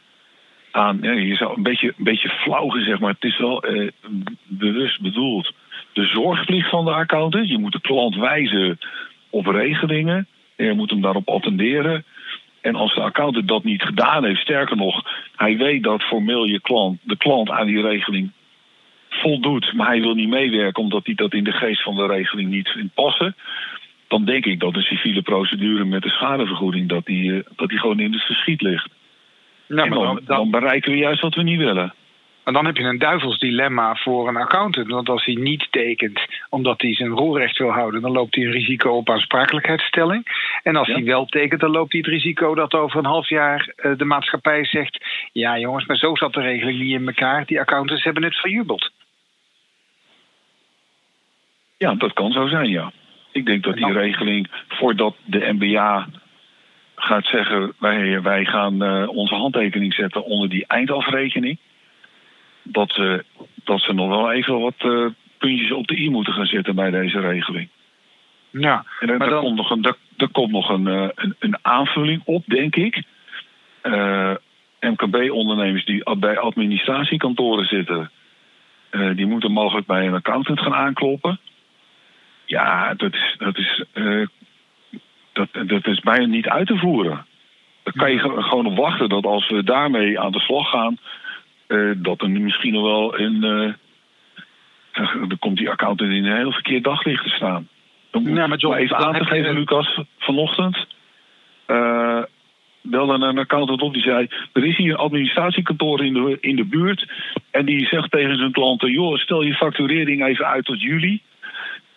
aan, 0.70 0.98
je 1.02 1.34
zou 1.34 1.56
een 1.56 1.62
beetje, 1.62 1.94
een 1.96 2.04
beetje 2.04 2.28
flauw 2.28 2.68
gezegd, 2.68 3.00
maar 3.00 3.12
het 3.12 3.24
is 3.24 3.38
wel 3.38 3.70
uh, 3.70 3.90
bewust 4.46 5.00
bedoeld. 5.00 5.52
De 5.92 6.04
zorgplicht 6.04 6.68
van 6.68 6.84
de 6.84 6.92
accountant. 6.92 7.48
Je 7.48 7.58
moet 7.58 7.72
de 7.72 7.80
klant 7.80 8.16
wijzen 8.16 8.78
op 9.30 9.46
regelingen. 9.46 10.26
En 10.56 10.66
je 10.66 10.72
moet 10.72 10.90
hem 10.90 11.00
daarop 11.00 11.28
attenderen. 11.28 12.04
En 12.60 12.74
als 12.74 12.94
de 12.94 13.00
accountant 13.00 13.48
dat 13.48 13.64
niet 13.64 13.82
gedaan 13.82 14.24
heeft, 14.24 14.40
sterker 14.40 14.76
nog, 14.76 15.02
hij 15.36 15.56
weet 15.56 15.82
dat 15.82 16.02
formeel 16.02 16.44
je 16.44 16.60
klant, 16.60 16.98
de 17.02 17.16
klant 17.16 17.50
aan 17.50 17.66
die 17.66 17.82
regeling 17.82 18.30
voldoet, 19.08 19.72
maar 19.72 19.86
hij 19.86 20.00
wil 20.00 20.14
niet 20.14 20.28
meewerken 20.28 20.82
omdat 20.82 21.06
hij 21.06 21.14
dat 21.14 21.32
in 21.32 21.44
de 21.44 21.52
geest 21.52 21.82
van 21.82 21.96
de 21.96 22.06
regeling 22.06 22.50
niet 22.50 22.68
vindt 22.68 22.94
passen, 22.94 23.36
dan 24.12 24.24
denk 24.24 24.46
ik 24.46 24.60
dat 24.60 24.74
de 24.74 24.82
civiele 24.82 25.22
procedure 25.22 25.84
met 25.84 26.02
de 26.02 26.08
schadevergoeding 26.08 26.88
dat 26.88 27.04
die, 27.04 27.42
dat 27.56 27.68
die 27.68 27.78
gewoon 27.78 28.00
in 28.00 28.12
het 28.12 28.22
verschiet 28.22 28.62
ligt. 28.62 28.88
Nou, 29.68 29.88
en 29.88 29.94
dan, 29.94 30.04
dan, 30.04 30.20
dan 30.24 30.50
bereiken 30.50 30.92
we 30.92 30.98
juist 30.98 31.22
wat 31.22 31.34
we 31.34 31.42
niet 31.42 31.58
willen. 31.58 31.94
Maar 32.44 32.54
dan 32.54 32.66
heb 32.66 32.76
je 32.76 32.84
een 32.84 32.98
duivels 32.98 33.38
dilemma 33.38 33.94
voor 33.94 34.28
een 34.28 34.36
accountant. 34.36 34.88
Want 34.88 35.08
als 35.08 35.24
hij 35.24 35.34
niet 35.34 35.66
tekent 35.70 36.20
omdat 36.48 36.80
hij 36.80 36.94
zijn 36.94 37.10
roerrecht 37.10 37.58
wil 37.58 37.70
houden, 37.70 38.00
dan 38.00 38.12
loopt 38.12 38.34
hij 38.34 38.44
een 38.44 38.50
risico 38.50 38.90
op 38.90 39.10
aansprakelijkheidsstelling. 39.10 40.26
En 40.62 40.76
als 40.76 40.86
ja. 40.86 40.94
hij 40.94 41.04
wel 41.04 41.26
tekent, 41.26 41.60
dan 41.60 41.70
loopt 41.70 41.92
hij 41.92 42.00
het 42.00 42.10
risico 42.10 42.54
dat 42.54 42.74
over 42.74 42.98
een 42.98 43.04
half 43.04 43.28
jaar 43.28 43.72
uh, 43.76 43.96
de 43.96 44.04
maatschappij 44.04 44.64
zegt: 44.64 45.04
Ja, 45.32 45.58
jongens, 45.58 45.86
maar 45.86 45.96
zo 45.96 46.16
zat 46.16 46.32
de 46.32 46.40
regeling 46.40 46.78
niet 46.80 47.00
in 47.00 47.06
elkaar. 47.06 47.46
Die 47.46 47.60
accountants 47.60 48.04
hebben 48.04 48.22
het 48.22 48.36
verjubeld. 48.36 48.90
Ja, 51.78 51.94
dat 51.94 52.12
kan 52.12 52.32
zo 52.32 52.46
zijn, 52.46 52.68
ja. 52.68 52.92
Ik 53.32 53.46
denk 53.46 53.62
dat 53.62 53.76
die 53.76 53.92
regeling, 53.92 54.50
voordat 54.68 55.16
de 55.24 55.52
MBA 55.52 56.08
gaat 56.94 57.26
zeggen: 57.26 57.72
wij, 57.78 58.22
wij 58.22 58.44
gaan 58.44 58.82
uh, 58.82 59.08
onze 59.08 59.34
handtekening 59.34 59.94
zetten 59.94 60.24
onder 60.24 60.48
die 60.48 60.66
eindafrekening 60.66 61.58
dat 62.62 62.92
ze, 62.92 63.24
dat 63.64 63.80
ze 63.80 63.92
nog 63.92 64.08
wel 64.08 64.32
even 64.32 64.60
wat 64.60 64.74
uh, 64.78 65.06
puntjes 65.38 65.72
op 65.72 65.86
de 65.86 66.00
i 66.00 66.10
moeten 66.10 66.32
gaan 66.32 66.46
zetten 66.46 66.74
bij 66.74 66.90
deze 66.90 67.20
regeling. 67.20 67.68
Ja, 68.50 68.84
en 69.00 69.08
er, 69.08 69.16
maar 69.16 69.26
er 69.26 69.32
dan... 69.32 69.42
komt 69.42 69.56
nog, 69.56 69.70
een, 69.70 70.30
komt 70.32 70.52
nog 70.52 70.68
een, 70.68 70.86
uh, 70.86 71.08
een, 71.14 71.34
een, 71.38 71.58
aanvulling 71.62 72.22
op, 72.24 72.44
denk 72.46 72.76
ik. 72.76 73.02
MKB-ondernemers 74.80 75.84
die 75.84 76.16
bij 76.18 76.38
administratiekantoren 76.38 77.64
zitten, 77.64 78.10
die 79.14 79.26
moeten 79.26 79.52
mogelijk 79.52 79.86
bij 79.86 80.06
een 80.06 80.14
accountant 80.14 80.60
gaan 80.60 80.74
aankloppen. 80.74 81.38
Ja, 82.52 82.94
dat 82.94 83.14
is, 83.14 83.34
dat 83.38 83.58
is, 83.58 83.84
dat, 85.32 85.48
dat 85.66 85.86
is 85.86 86.00
bijna 86.00 86.26
niet 86.26 86.48
uit 86.48 86.66
te 86.66 86.76
voeren. 86.76 87.26
Dan 87.82 87.92
kan 87.92 88.12
je 88.12 88.18
gewoon 88.18 88.66
op 88.66 88.76
wachten 88.76 89.08
dat 89.08 89.24
als 89.24 89.48
we 89.48 89.64
daarmee 89.64 90.20
aan 90.20 90.32
de 90.32 90.40
slag 90.40 90.70
gaan, 90.70 90.98
dat 91.96 92.22
er 92.22 92.30
misschien 92.30 92.72
nog 92.72 92.82
wel 92.82 93.18
een. 93.18 93.40
dan 95.28 95.38
komt 95.38 95.56
die 95.56 95.70
accountant 95.70 96.10
in 96.10 96.24
een 96.24 96.36
heel 96.36 96.52
verkeerd 96.52 96.84
daglicht 96.84 97.22
te 97.22 97.30
staan. 97.30 97.68
Ja, 98.10 98.46
maar 98.46 98.58
John, 98.58 98.76
even 98.76 98.96
aan 98.96 99.18
te 99.18 99.24
geven, 99.24 99.54
Lucas, 99.54 100.00
vanochtend. 100.18 100.86
Uh, 101.66 102.22
belde 102.82 103.18
naar 103.18 103.28
een 103.28 103.38
accountant 103.38 103.82
op 103.82 103.92
die 103.92 104.02
zei: 104.02 104.28
Er 104.52 104.64
is 104.64 104.76
hier 104.76 104.92
een 104.92 104.98
administratiekantoor 104.98 106.04
in 106.04 106.12
de, 106.12 106.38
in 106.40 106.56
de 106.56 106.64
buurt. 106.64 107.10
En 107.50 107.64
die 107.64 107.86
zegt 107.86 108.10
tegen 108.10 108.36
zijn 108.36 108.52
klanten: 108.52 108.90
Joh, 108.90 109.18
stel 109.18 109.42
je 109.42 109.54
facturering 109.54 110.26
even 110.26 110.46
uit 110.46 110.64
tot 110.64 110.82
juli. 110.82 111.22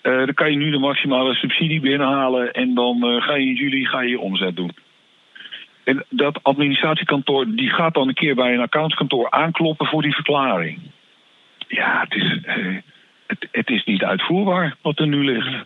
Uh, 0.05 0.17
dan 0.17 0.33
kan 0.33 0.51
je 0.51 0.57
nu 0.57 0.71
de 0.71 0.77
maximale 0.77 1.33
subsidie 1.33 1.79
binnenhalen. 1.79 2.53
En 2.53 2.73
dan 2.73 3.11
uh, 3.11 3.21
ga 3.21 3.35
je 3.35 3.45
in 3.45 3.53
juli 3.53 3.85
ga 3.85 4.01
je, 4.01 4.09
je 4.09 4.19
omzet 4.19 4.55
doen. 4.55 4.71
En 5.83 6.05
dat 6.09 6.43
administratiekantoor 6.43 7.45
die 7.55 7.69
gaat 7.69 7.93
dan 7.93 8.07
een 8.07 8.13
keer 8.13 8.35
bij 8.35 8.53
een 8.53 8.61
accountskantoor 8.61 9.31
aankloppen 9.31 9.87
voor 9.87 10.01
die 10.01 10.13
verklaring. 10.13 10.79
Ja, 11.67 11.99
het 11.99 12.13
is, 12.15 12.39
uh, 12.57 12.77
het, 13.27 13.47
het 13.51 13.69
is 13.69 13.83
niet 13.83 14.03
uitvoerbaar 14.03 14.75
wat 14.81 14.99
er 14.99 15.07
nu 15.07 15.23
ligt. 15.23 15.65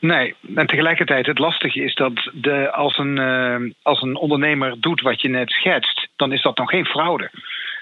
Nee, 0.00 0.34
en 0.54 0.66
tegelijkertijd 0.66 1.26
het 1.26 1.38
lastige 1.38 1.82
is 1.82 1.94
dat 1.94 2.30
de, 2.32 2.72
als, 2.72 2.98
een, 2.98 3.16
uh, 3.16 3.70
als 3.82 4.02
een 4.02 4.16
ondernemer 4.16 4.80
doet 4.80 5.00
wat 5.00 5.20
je 5.20 5.28
net 5.28 5.50
schetst, 5.50 6.08
dan 6.16 6.32
is 6.32 6.42
dat 6.42 6.58
nog 6.58 6.70
geen 6.70 6.86
fraude. 6.86 7.30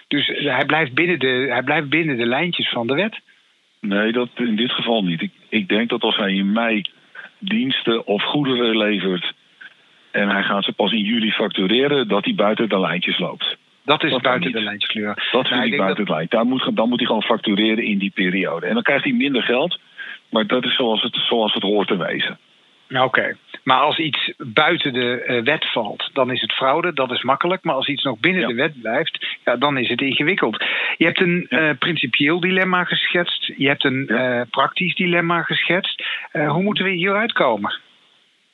Dus 0.08 0.26
hij 0.26 0.64
blijft 0.64 0.92
binnen 0.94 1.18
de, 1.18 1.46
hij 1.50 1.62
blijft 1.62 1.88
binnen 1.88 2.16
de 2.16 2.26
lijntjes 2.26 2.68
van 2.68 2.86
de 2.86 2.94
wet. 2.94 3.20
Nee, 3.80 4.12
dat 4.12 4.28
in 4.34 4.56
dit 4.56 4.72
geval 4.72 5.02
niet. 5.02 5.22
Ik, 5.22 5.30
ik 5.48 5.68
denk 5.68 5.88
dat 5.88 6.02
als 6.02 6.16
hij 6.16 6.32
in 6.32 6.52
mei 6.52 6.82
diensten 7.38 8.06
of 8.06 8.22
goederen 8.22 8.76
levert 8.76 9.32
en 10.10 10.28
hij 10.28 10.42
gaat 10.42 10.64
ze 10.64 10.72
pas 10.72 10.92
in 10.92 11.04
juli 11.04 11.32
factureren, 11.32 12.08
dat 12.08 12.24
hij 12.24 12.34
buiten 12.34 12.68
de 12.68 12.80
lijntjes 12.80 13.18
loopt. 13.18 13.56
Dat 13.84 14.04
is 14.04 14.16
buiten 14.16 14.52
de 14.52 14.62
lijntjes 14.62 14.90
kleur. 14.90 15.28
Dat 15.32 15.48
vind 15.48 15.64
ik 15.64 15.76
buiten 15.76 16.04
de 16.04 16.12
lijn. 16.12 16.26
Daar 16.28 16.46
moet, 16.46 16.76
dan 16.76 16.88
moet 16.88 16.98
hij 16.98 17.06
gewoon 17.06 17.22
factureren 17.22 17.84
in 17.84 17.98
die 17.98 18.10
periode. 18.14 18.66
En 18.66 18.74
dan 18.74 18.82
krijgt 18.82 19.04
hij 19.04 19.12
minder 19.12 19.42
geld. 19.42 19.78
Maar 20.30 20.46
dat 20.46 20.64
is 20.64 20.74
zoals 20.74 21.02
het, 21.02 21.16
zoals 21.28 21.54
het 21.54 21.62
hoort 21.62 21.88
te 21.88 21.96
wezen. 21.96 22.38
Oké, 22.94 23.36
maar 23.64 23.80
als 23.80 23.98
iets 23.98 24.32
buiten 24.36 24.92
de 24.92 25.24
uh, 25.26 25.42
wet 25.42 25.70
valt, 25.72 26.10
dan 26.12 26.30
is 26.30 26.40
het 26.40 26.52
fraude, 26.52 26.92
dat 26.92 27.10
is 27.10 27.22
makkelijk. 27.22 27.64
Maar 27.64 27.74
als 27.74 27.88
iets 27.88 28.02
nog 28.02 28.18
binnen 28.18 28.48
de 28.48 28.54
wet 28.54 28.80
blijft, 28.80 29.26
ja, 29.44 29.56
dan 29.56 29.78
is 29.78 29.88
het 29.88 30.00
ingewikkeld. 30.00 30.64
Je 30.96 31.04
hebt 31.04 31.20
een 31.20 31.46
uh, 31.48 31.70
principieel 31.78 32.40
dilemma 32.40 32.84
geschetst, 32.84 33.52
je 33.56 33.66
hebt 33.66 33.84
een 33.84 34.04
uh, 34.08 34.40
praktisch 34.50 34.94
dilemma 34.94 35.42
geschetst. 35.42 36.04
hoe 36.32 36.62
moeten 36.62 36.84
we 36.84 36.90
hieruit 36.90 37.32
komen? 37.32 37.80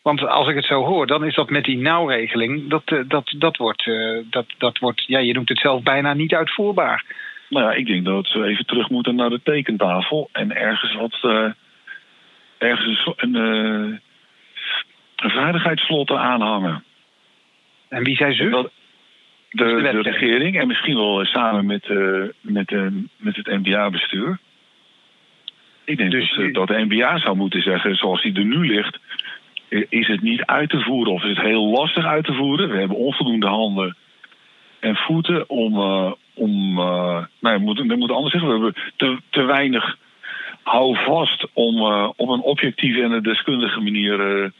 Want 0.02 0.26
als 0.26 0.48
ik 0.48 0.54
het 0.54 0.64
zo 0.64 0.84
hoor, 0.84 1.06
dan 1.06 1.24
is 1.24 1.34
dat 1.34 1.50
met 1.50 1.64
die 1.64 1.78
nauwregeling, 1.78 2.68
dat, 2.68 2.82
dat, 3.08 3.34
dat, 3.38 3.56
wordt, 3.56 3.90
dat, 4.30 4.46
dat 4.58 4.78
wordt, 4.78 5.04
ja, 5.06 5.18
je 5.18 5.32
noemt 5.32 5.48
het 5.48 5.58
zelf 5.58 5.82
bijna 5.82 6.14
niet 6.14 6.34
uitvoerbaar. 6.34 7.04
Nou 7.48 7.64
ja, 7.64 7.72
ik 7.72 7.86
denk 7.86 8.04
dat 8.04 8.32
we 8.32 8.44
even 8.44 8.66
terug 8.66 8.90
moeten 8.90 9.14
naar 9.14 9.30
de 9.30 9.40
tekentafel 9.42 10.28
en 10.32 10.56
ergens 10.56 10.94
wat 10.94 11.18
ergens 12.58 13.12
een, 13.16 14.00
uh, 15.24 15.34
een 15.34 15.42
veiligheidsslot 15.42 16.10
aanhangen. 16.10 16.84
En 17.88 18.04
wie 18.04 18.16
zei 18.16 18.34
ze? 18.34 18.48
Dat, 18.48 18.70
de, 19.50 19.64
de, 19.64 20.02
de, 20.02 20.10
regering 20.10 20.60
en 20.60 20.66
misschien 20.66 20.96
wel 20.96 21.24
samen 21.24 21.66
met, 21.66 21.88
uh, 21.88 22.24
met, 22.40 22.70
uh, 22.70 22.86
met 23.16 23.36
het 23.36 23.46
NBA-bestuur. 23.46 24.38
Ik 25.84 25.96
denk 25.96 26.10
dus, 26.10 26.34
dat, 26.36 26.54
dat 26.54 26.68
de 26.68 26.84
NBA 26.88 27.18
zou 27.18 27.36
moeten 27.36 27.62
zeggen, 27.62 27.96
zoals 27.96 28.22
die 28.22 28.34
er 28.34 28.44
nu 28.44 28.66
ligt, 28.66 28.98
is 29.88 30.06
het 30.06 30.22
niet 30.22 30.44
uit 30.44 30.70
te 30.70 30.80
voeren 30.80 31.12
of 31.12 31.22
is 31.22 31.36
het 31.36 31.46
heel 31.46 31.66
lastig 31.66 32.04
uit 32.04 32.24
te 32.24 32.34
voeren. 32.34 32.70
We 32.70 32.78
hebben 32.78 32.96
onvoldoende 32.96 33.46
handen 33.46 33.96
en 34.80 34.96
voeten 34.96 35.48
om. 35.48 35.78
Uh, 35.78 36.12
om 36.36 36.76
we 36.76 37.58
moeten, 37.58 37.88
we 37.88 37.96
moeten 37.96 38.16
anders 38.16 38.32
zeggen, 38.32 38.50
we 38.50 38.64
hebben 38.64 38.82
te, 38.96 39.18
te 39.30 39.42
weinig 39.42 39.96
hou 40.62 40.96
vast 40.96 41.46
om 41.52 41.82
op 42.16 42.28
een 42.28 42.40
objectieve 42.40 43.02
en 43.02 43.12
een 43.12 43.22
deskundige 43.22 43.80
manier 43.80 44.52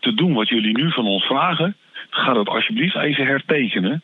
te 0.00 0.14
doen 0.14 0.34
wat 0.34 0.48
jullie 0.48 0.76
nu 0.78 0.90
van 0.90 1.06
ons 1.06 1.24
vragen. 1.24 1.76
Ga 2.10 2.32
dat 2.32 2.48
alsjeblieft 2.48 2.96
even 2.96 3.26
hertekenen. 3.26 4.02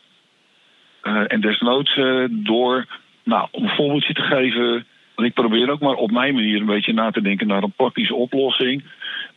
Uh, 1.03 1.23
en 1.27 1.41
desnoods 1.41 1.99
door, 2.29 2.85
nou, 3.23 3.47
om 3.51 3.63
een 3.63 3.75
voorbeeldje 3.75 4.13
te 4.13 4.21
geven. 4.21 4.85
Want 5.15 5.27
ik 5.27 5.33
probeer 5.33 5.69
ook 5.69 5.79
maar 5.79 5.93
op 5.93 6.11
mijn 6.11 6.33
manier 6.33 6.59
een 6.59 6.65
beetje 6.65 6.93
na 6.93 7.11
te 7.11 7.21
denken 7.21 7.47
naar 7.47 7.63
een 7.63 7.73
praktische 7.75 8.15
oplossing. 8.15 8.83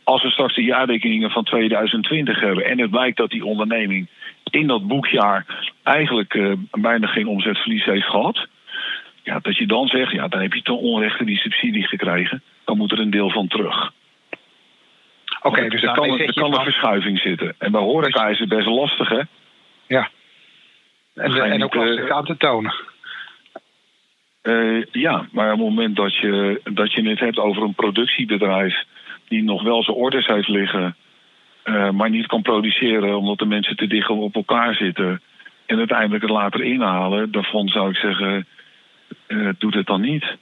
Als 0.03 0.23
we 0.23 0.29
straks 0.29 0.55
de 0.55 0.63
jaarrekeningen 0.63 1.31
van 1.31 1.43
2020 1.43 2.39
hebben 2.39 2.65
en 2.65 2.79
het 2.79 2.89
blijkt 2.89 3.17
dat 3.17 3.29
die 3.29 3.45
onderneming 3.45 4.07
in 4.51 4.67
dat 4.67 4.87
boekjaar 4.87 5.45
eigenlijk 5.83 6.55
bijna 6.71 7.07
geen 7.07 7.27
omzetverlies 7.27 7.85
heeft 7.85 8.05
gehad 8.05 8.47
ja, 9.23 9.39
dat 9.39 9.57
je 9.57 9.67
dan 9.67 9.87
zegt, 9.87 10.11
ja, 10.11 10.27
dan 10.27 10.41
heb 10.41 10.53
je 10.53 10.61
ten 10.61 10.77
onrechte 10.77 11.23
die 11.23 11.37
subsidie 11.37 11.87
gekregen. 11.87 12.41
Dan 12.65 12.77
moet 12.77 12.91
er 12.91 12.99
een 12.99 13.09
deel 13.09 13.29
van 13.29 13.47
terug. 13.47 13.93
Oké, 15.43 15.47
okay, 15.47 15.69
dus 15.69 15.83
er 15.83 15.91
kan, 15.91 16.19
er 16.19 16.33
kan 16.33 16.53
een 16.53 16.63
verschuiving 16.63 17.19
zitten. 17.19 17.55
En 17.57 17.71
bij 17.71 17.81
horeca 17.81 18.27
is 18.27 18.39
het 18.39 18.49
best 18.49 18.67
lastig, 18.67 19.09
hè? 19.09 19.21
Ja. 19.87 20.09
En, 21.15 21.33
en 21.33 21.51
niet, 21.51 21.63
ook 21.63 21.75
lastig 21.75 22.05
uh, 22.05 22.15
aan 22.15 22.25
te 22.25 22.37
tonen. 22.37 22.73
Uh, 24.43 24.83
ja, 24.91 25.27
maar 25.31 25.51
op 25.51 25.59
het 25.59 25.67
moment 25.67 25.95
dat 25.95 26.15
je, 26.15 26.61
dat 26.63 26.93
je 26.93 27.09
het 27.09 27.19
hebt 27.19 27.37
over 27.37 27.63
een 27.63 27.73
productiebedrijf 27.73 28.83
die 29.27 29.43
nog 29.43 29.63
wel 29.63 29.83
zijn 29.83 29.97
orders 29.97 30.25
heeft 30.25 30.47
liggen, 30.47 30.95
uh, 31.65 31.89
maar 31.89 32.09
niet 32.09 32.25
kan 32.25 32.41
produceren 32.41 33.17
omdat 33.17 33.37
de 33.37 33.45
mensen 33.45 33.75
te 33.75 33.87
dicht 33.87 34.09
op 34.09 34.35
elkaar 34.35 34.75
zitten 34.75 35.21
en 35.65 35.77
uiteindelijk 35.77 36.21
het 36.21 36.31
later 36.31 36.63
inhalen, 36.63 37.31
daarvan 37.31 37.67
zou 37.67 37.89
ik 37.89 37.95
zeggen, 37.95 38.47
uh, 39.27 39.49
doet 39.57 39.73
het 39.73 39.85
dan 39.85 40.01
niet. 40.01 40.37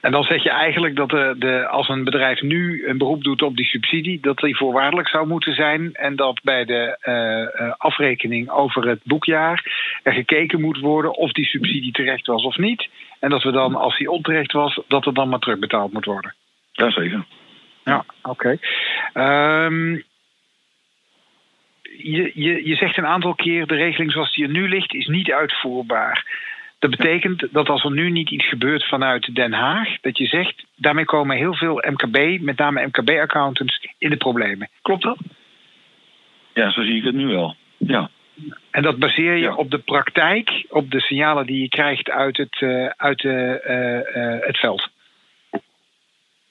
En 0.00 0.12
dan 0.12 0.22
zeg 0.22 0.42
je 0.42 0.50
eigenlijk 0.50 0.96
dat 0.96 1.10
de, 1.10 1.34
de, 1.38 1.66
als 1.66 1.88
een 1.88 2.04
bedrijf 2.04 2.40
nu 2.40 2.88
een 2.88 2.98
beroep 2.98 3.24
doet 3.24 3.42
op 3.42 3.56
die 3.56 3.66
subsidie, 3.66 4.20
dat 4.20 4.38
die 4.38 4.56
voorwaardelijk 4.56 5.08
zou 5.08 5.26
moeten 5.26 5.54
zijn. 5.54 5.94
En 5.94 6.16
dat 6.16 6.40
bij 6.42 6.64
de 6.64 6.98
uh, 7.04 7.72
afrekening 7.76 8.50
over 8.50 8.88
het 8.88 9.00
boekjaar 9.04 9.64
er 10.02 10.12
gekeken 10.12 10.60
moet 10.60 10.78
worden 10.78 11.14
of 11.14 11.32
die 11.32 11.44
subsidie 11.44 11.92
terecht 11.92 12.26
was 12.26 12.44
of 12.44 12.56
niet. 12.56 12.88
En 13.20 13.30
dat 13.30 13.42
we 13.42 13.50
dan, 13.50 13.74
als 13.74 13.98
die 13.98 14.10
onterecht 14.10 14.52
was, 14.52 14.80
dat 14.88 15.06
er 15.06 15.14
dan 15.14 15.28
maar 15.28 15.38
terugbetaald 15.38 15.92
moet 15.92 16.04
worden. 16.04 16.34
Jazeker. 16.72 17.24
Ja, 17.84 18.04
oké. 18.22 18.58
Okay. 19.12 19.64
Um, 19.64 20.04
je, 21.98 22.30
je, 22.34 22.68
je 22.68 22.74
zegt 22.74 22.96
een 22.96 23.06
aantal 23.06 23.34
keer, 23.34 23.66
de 23.66 23.74
regeling 23.74 24.12
zoals 24.12 24.34
die 24.34 24.44
er 24.44 24.50
nu 24.50 24.68
ligt, 24.68 24.94
is 24.94 25.06
niet 25.06 25.30
uitvoerbaar. 25.30 26.24
Dat 26.78 26.90
betekent 26.90 27.48
dat 27.52 27.68
als 27.68 27.84
er 27.84 27.92
nu 27.92 28.10
niet 28.10 28.30
iets 28.30 28.48
gebeurt 28.48 28.84
vanuit 28.84 29.34
Den 29.34 29.52
Haag, 29.52 30.00
dat 30.00 30.18
je 30.18 30.26
zegt, 30.26 30.64
daarmee 30.76 31.04
komen 31.04 31.36
heel 31.36 31.54
veel 31.54 31.82
MKB, 31.90 32.40
met 32.40 32.58
name 32.58 32.86
MKB-accountants, 32.86 33.86
in 33.98 34.10
de 34.10 34.16
problemen. 34.16 34.68
Klopt 34.82 35.02
dat? 35.02 35.18
Ja, 36.54 36.70
zo 36.70 36.82
zie 36.82 36.96
ik 36.96 37.04
het 37.04 37.14
nu 37.14 37.26
wel. 37.26 37.56
Ja. 37.76 38.10
En 38.70 38.82
dat 38.82 38.98
baseer 38.98 39.34
je 39.34 39.42
ja. 39.42 39.54
op 39.54 39.70
de 39.70 39.78
praktijk, 39.78 40.64
op 40.68 40.90
de 40.90 41.00
signalen 41.00 41.46
die 41.46 41.60
je 41.60 41.68
krijgt 41.68 42.10
uit 42.10 42.36
het, 42.36 42.60
uh, 42.60 42.86
uit 42.86 43.18
de, 43.18 43.62
uh, 43.66 44.22
uh, 44.22 44.46
het 44.46 44.58
veld. 44.58 44.88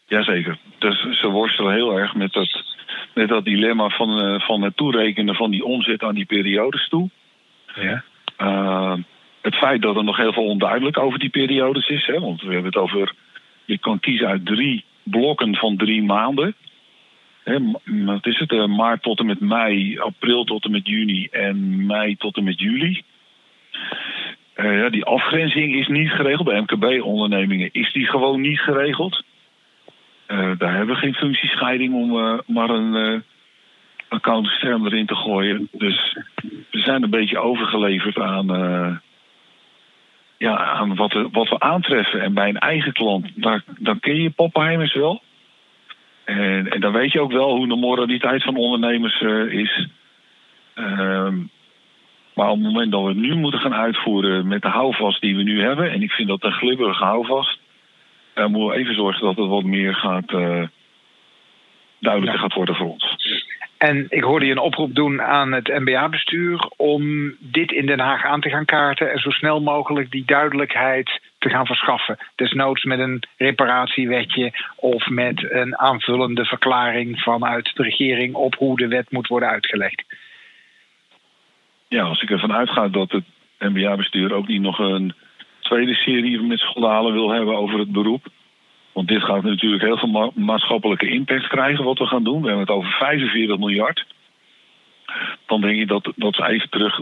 Jazeker. 0.07 0.57
Dus 0.79 1.01
ze 1.01 1.27
worstelen 1.27 1.73
heel 1.73 1.99
erg 1.99 2.15
met 2.15 2.33
dat, 2.33 2.63
met 3.13 3.29
dat 3.29 3.45
dilemma 3.45 3.89
van, 3.89 4.41
van 4.41 4.61
het 4.61 4.77
toerekenen 4.77 5.35
van 5.35 5.51
die 5.51 5.63
omzet 5.63 6.03
aan 6.03 6.15
die 6.15 6.25
periodes 6.25 6.87
toe. 6.87 7.09
Ja 7.75 8.03
het 9.45 9.55
feit 9.55 9.81
dat 9.81 9.95
er 9.95 10.03
nog 10.03 10.17
heel 10.17 10.33
veel 10.33 10.45
onduidelijk 10.45 10.97
over 10.97 11.19
die 11.19 11.29
periodes 11.29 11.87
is. 11.87 12.05
Hè, 12.05 12.19
want 12.19 12.41
we 12.41 12.53
hebben 12.53 12.65
het 12.65 12.75
over. 12.75 13.13
Je 13.65 13.77
kan 13.77 13.99
kiezen 13.99 14.27
uit 14.27 14.45
drie 14.45 14.83
blokken 15.03 15.55
van 15.55 15.77
drie 15.77 16.03
maanden. 16.03 16.55
Hè, 17.43 17.57
wat 18.05 18.25
is 18.25 18.39
het? 18.39 18.51
Uh, 18.51 18.65
maart 18.65 19.01
tot 19.01 19.19
en 19.19 19.25
met 19.25 19.39
mei, 19.39 19.99
april 19.99 20.43
tot 20.43 20.65
en 20.65 20.71
met 20.71 20.87
juni 20.87 21.27
en 21.31 21.85
mei 21.85 22.15
tot 22.15 22.37
en 22.37 22.43
met 22.43 22.59
juli. 22.59 23.03
Ja, 24.55 24.89
die 24.89 25.05
afgrenzing 25.05 25.75
is 25.75 25.87
niet 25.87 26.11
geregeld. 26.11 26.47
Bij 26.47 26.61
MKB-ondernemingen 26.61 27.69
is 27.71 27.93
die 27.93 28.05
gewoon 28.05 28.41
niet 28.41 28.59
geregeld. 28.59 29.23
Uh, 30.27 30.51
daar 30.57 30.75
hebben 30.75 30.95
we 30.95 31.01
geen 31.01 31.13
functiescheiding 31.13 31.93
om 31.93 32.41
maar 32.45 32.69
een 32.69 33.23
accountantsterm 34.07 34.85
erin 34.85 35.05
te 35.05 35.15
gooien. 35.15 35.67
Dus 35.71 36.17
we 36.71 36.79
zijn 36.79 37.03
een 37.03 37.09
beetje 37.09 37.39
overgeleverd 37.39 38.17
aan 38.17 39.01
ja, 40.37 40.57
aan 40.57 40.95
wat, 40.95 41.13
we, 41.13 41.29
wat 41.31 41.49
we 41.49 41.59
aantreffen. 41.59 42.21
En 42.21 42.33
bij 42.33 42.49
een 42.49 42.59
eigen 42.59 42.93
klant, 42.93 43.27
daar, 43.35 43.63
dan 43.77 43.99
ken 43.99 44.21
je 44.21 44.29
Poppenheimers 44.29 44.93
wel. 44.93 45.21
En, 46.23 46.69
en 46.69 46.81
dan 46.81 46.93
weet 46.93 47.11
je 47.11 47.21
ook 47.21 47.31
wel 47.31 47.55
hoe 47.55 47.67
de 47.67 47.75
moraliteit 47.75 48.43
van 48.43 48.55
ondernemers 48.55 49.21
uh, 49.21 49.53
is. 49.53 49.87
Uh, 50.75 51.33
maar 52.33 52.49
op 52.49 52.55
het 52.55 52.65
moment 52.65 52.91
dat 52.91 53.01
we 53.01 53.07
het 53.07 53.17
nu 53.17 53.35
moeten 53.35 53.59
gaan 53.59 53.73
uitvoeren 53.73 54.47
met 54.47 54.61
de 54.61 54.67
houvast 54.67 55.21
die 55.21 55.35
we 55.35 55.43
nu 55.43 55.61
hebben, 55.61 55.91
en 55.91 56.01
ik 56.01 56.11
vind 56.11 56.27
dat 56.27 56.43
een 56.43 56.51
glibberige 56.51 57.03
houvast, 57.03 57.59
dan 58.33 58.51
moeten 58.51 58.69
we 58.69 58.81
even 58.81 58.95
zorgen 58.95 59.25
dat 59.25 59.35
het 59.35 59.47
wat 59.47 59.63
meer 59.63 59.95
gaat, 59.95 60.31
uh, 60.31 60.63
duidelijker 61.99 62.39
ja. 62.39 62.41
gaat 62.41 62.53
worden 62.53 62.75
voor 62.75 62.91
ons. 62.91 63.15
En 63.89 64.05
ik 64.09 64.23
hoorde 64.23 64.45
je 64.45 64.51
een 64.51 64.57
oproep 64.69 64.95
doen 64.95 65.21
aan 65.21 65.51
het 65.51 65.67
NBA-bestuur 65.67 66.69
om 66.75 67.33
dit 67.39 67.71
in 67.71 67.85
Den 67.85 67.99
Haag 67.99 68.23
aan 68.23 68.41
te 68.41 68.49
gaan 68.49 68.65
kaarten 68.65 69.11
en 69.11 69.19
zo 69.19 69.29
snel 69.29 69.61
mogelijk 69.61 70.11
die 70.11 70.25
duidelijkheid 70.25 71.21
te 71.37 71.49
gaan 71.49 71.65
verschaffen. 71.65 72.17
Desnoods 72.35 72.83
met 72.83 72.99
een 72.99 73.23
reparatiewetje 73.37 74.51
of 74.75 75.09
met 75.09 75.51
een 75.51 75.77
aanvullende 75.77 76.45
verklaring 76.45 77.19
vanuit 77.21 77.71
de 77.73 77.83
regering 77.83 78.35
op 78.35 78.55
hoe 78.55 78.77
de 78.77 78.87
wet 78.87 79.11
moet 79.11 79.27
worden 79.27 79.49
uitgelegd. 79.49 80.03
Ja, 81.87 82.03
als 82.03 82.21
ik 82.21 82.29
ervan 82.29 82.53
uitga 82.53 82.87
dat 82.87 83.11
het 83.11 83.23
NBA-bestuur 83.59 84.33
ook 84.33 84.47
niet 84.47 84.61
nog 84.61 84.79
een 84.79 85.13
tweede 85.59 85.93
serie 85.93 86.41
met 86.41 86.59
schandalen 86.59 87.13
wil 87.13 87.29
hebben 87.29 87.55
over 87.55 87.79
het 87.79 87.91
beroep. 87.91 88.25
Want 88.95 89.07
dit 89.07 89.23
gaat 89.23 89.43
natuurlijk 89.43 89.83
heel 89.83 89.97
veel 89.97 90.31
maatschappelijke 90.35 91.07
impact 91.09 91.47
krijgen 91.47 91.83
wat 91.83 91.97
we 91.97 92.05
gaan 92.05 92.23
doen. 92.23 92.41
We 92.41 92.47
hebben 92.47 92.65
het 92.65 92.75
over 92.75 92.91
45 92.91 93.57
miljard. 93.57 94.05
Dan 95.45 95.61
denk 95.61 95.79
ik 95.79 95.87
dat, 95.87 96.13
dat 96.15 96.35
ze 96.35 96.47
even 96.47 96.69
terug 96.69 97.01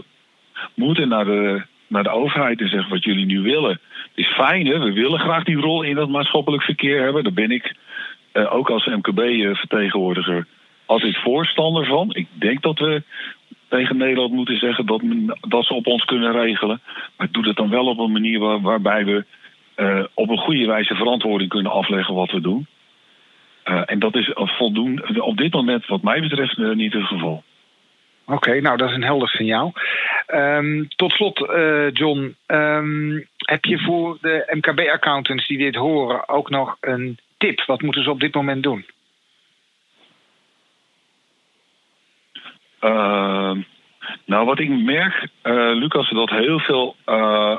moeten 0.74 1.08
naar 1.08 1.24
de, 1.24 1.62
naar 1.86 2.02
de 2.02 2.10
overheid 2.10 2.60
en 2.60 2.68
zeggen 2.68 2.90
wat 2.90 3.04
jullie 3.04 3.26
nu 3.26 3.40
willen. 3.40 3.70
Het 3.70 4.10
is 4.14 4.26
fijn, 4.26 4.66
hè? 4.66 4.78
we 4.78 4.92
willen 4.92 5.18
graag 5.18 5.44
die 5.44 5.56
rol 5.56 5.82
in 5.82 5.94
dat 5.94 6.08
maatschappelijk 6.08 6.62
verkeer 6.62 7.02
hebben. 7.02 7.22
Daar 7.24 7.32
ben 7.32 7.50
ik 7.50 7.74
eh, 8.32 8.54
ook 8.54 8.70
als 8.70 8.86
MKB-vertegenwoordiger 8.86 10.46
altijd 10.86 11.16
voorstander 11.16 11.86
van. 11.86 12.14
Ik 12.14 12.26
denk 12.32 12.62
dat 12.62 12.78
we 12.78 13.02
tegen 13.68 13.96
Nederland 13.96 14.32
moeten 14.32 14.58
zeggen 14.58 14.86
dat, 14.86 15.02
dat 15.40 15.64
ze 15.64 15.74
op 15.74 15.86
ons 15.86 16.04
kunnen 16.04 16.32
regelen. 16.32 16.80
Maar 17.16 17.28
doe 17.30 17.46
het 17.46 17.56
dan 17.56 17.70
wel 17.70 17.86
op 17.86 17.98
een 17.98 18.12
manier 18.12 18.38
waar, 18.38 18.60
waarbij 18.60 19.04
we 19.04 19.24
uh, 19.76 20.04
op 20.14 20.28
een 20.28 20.38
goede 20.38 20.66
wijze 20.66 20.94
verantwoording 20.94 21.50
kunnen 21.50 21.72
afleggen 21.72 22.14
wat 22.14 22.30
we 22.30 22.40
doen. 22.40 22.66
Uh, 23.64 23.82
en 23.86 23.98
dat 23.98 24.16
is 24.16 24.30
voldoende, 24.34 25.22
op 25.22 25.36
dit 25.36 25.52
moment, 25.52 25.86
wat 25.86 26.02
mij 26.02 26.20
betreft, 26.20 26.58
uh, 26.58 26.74
niet 26.74 26.92
het 26.92 27.04
geval. 27.04 27.42
Oké, 28.24 28.34
okay, 28.34 28.58
nou 28.58 28.76
dat 28.76 28.88
is 28.88 28.94
een 28.94 29.04
helder 29.04 29.28
signaal. 29.28 29.72
Um, 30.34 30.88
tot 30.88 31.12
slot, 31.12 31.38
John, 31.92 32.36
um, 32.46 33.26
heb 33.36 33.64
je 33.64 33.78
voor 33.78 34.18
de 34.20 34.50
MKB-accountants 34.50 35.46
die 35.46 35.58
dit 35.58 35.74
horen 35.74 36.28
ook 36.28 36.50
nog 36.50 36.76
een 36.80 37.18
tip? 37.36 37.64
Wat 37.66 37.82
moeten 37.82 38.02
ze 38.02 38.10
op 38.10 38.20
dit 38.20 38.34
moment 38.34 38.62
doen? 38.62 38.86
Ehm, 42.80 43.60
nou, 44.24 44.46
wat 44.46 44.58
ik 44.58 44.68
merk, 44.68 45.28
Lucas, 45.74 46.10
dat 46.10 46.30
heel 46.30 46.58
veel 46.58 46.96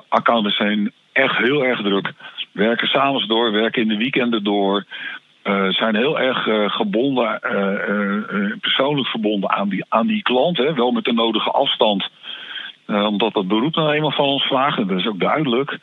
accountants 0.09 0.57
zijn 0.57 0.91
echt 1.15 1.37
heel 1.37 1.65
erg 1.65 1.81
druk. 1.81 2.13
Werken 2.51 2.87
s'avonds 2.87 3.27
door, 3.27 3.51
werken 3.51 3.81
in 3.81 3.87
de 3.87 3.97
weekenden 3.97 4.43
door. 4.43 4.85
Uh, 5.43 5.69
zijn 5.69 5.95
heel 5.95 6.19
erg 6.19 6.45
uh, 6.45 6.69
gebonden, 6.69 7.39
uh, 7.43 8.51
persoonlijk 8.61 9.07
verbonden 9.07 9.49
aan 9.49 9.69
die, 9.69 9.85
aan 9.89 10.07
die 10.07 10.21
klant. 10.21 10.57
Hè? 10.57 10.73
Wel 10.73 10.91
met 10.91 11.03
de 11.03 11.13
nodige 11.13 11.51
afstand. 11.51 12.09
omdat 12.87 13.33
dat 13.33 13.47
beroep 13.47 13.75
nou 13.75 13.93
eenmaal 13.93 14.11
van 14.11 14.25
ons 14.25 14.43
vraagt. 14.43 14.77
En 14.77 14.87
dat 14.87 14.99
is 14.99 15.07
ook 15.07 15.19
duidelijk. 15.19 15.79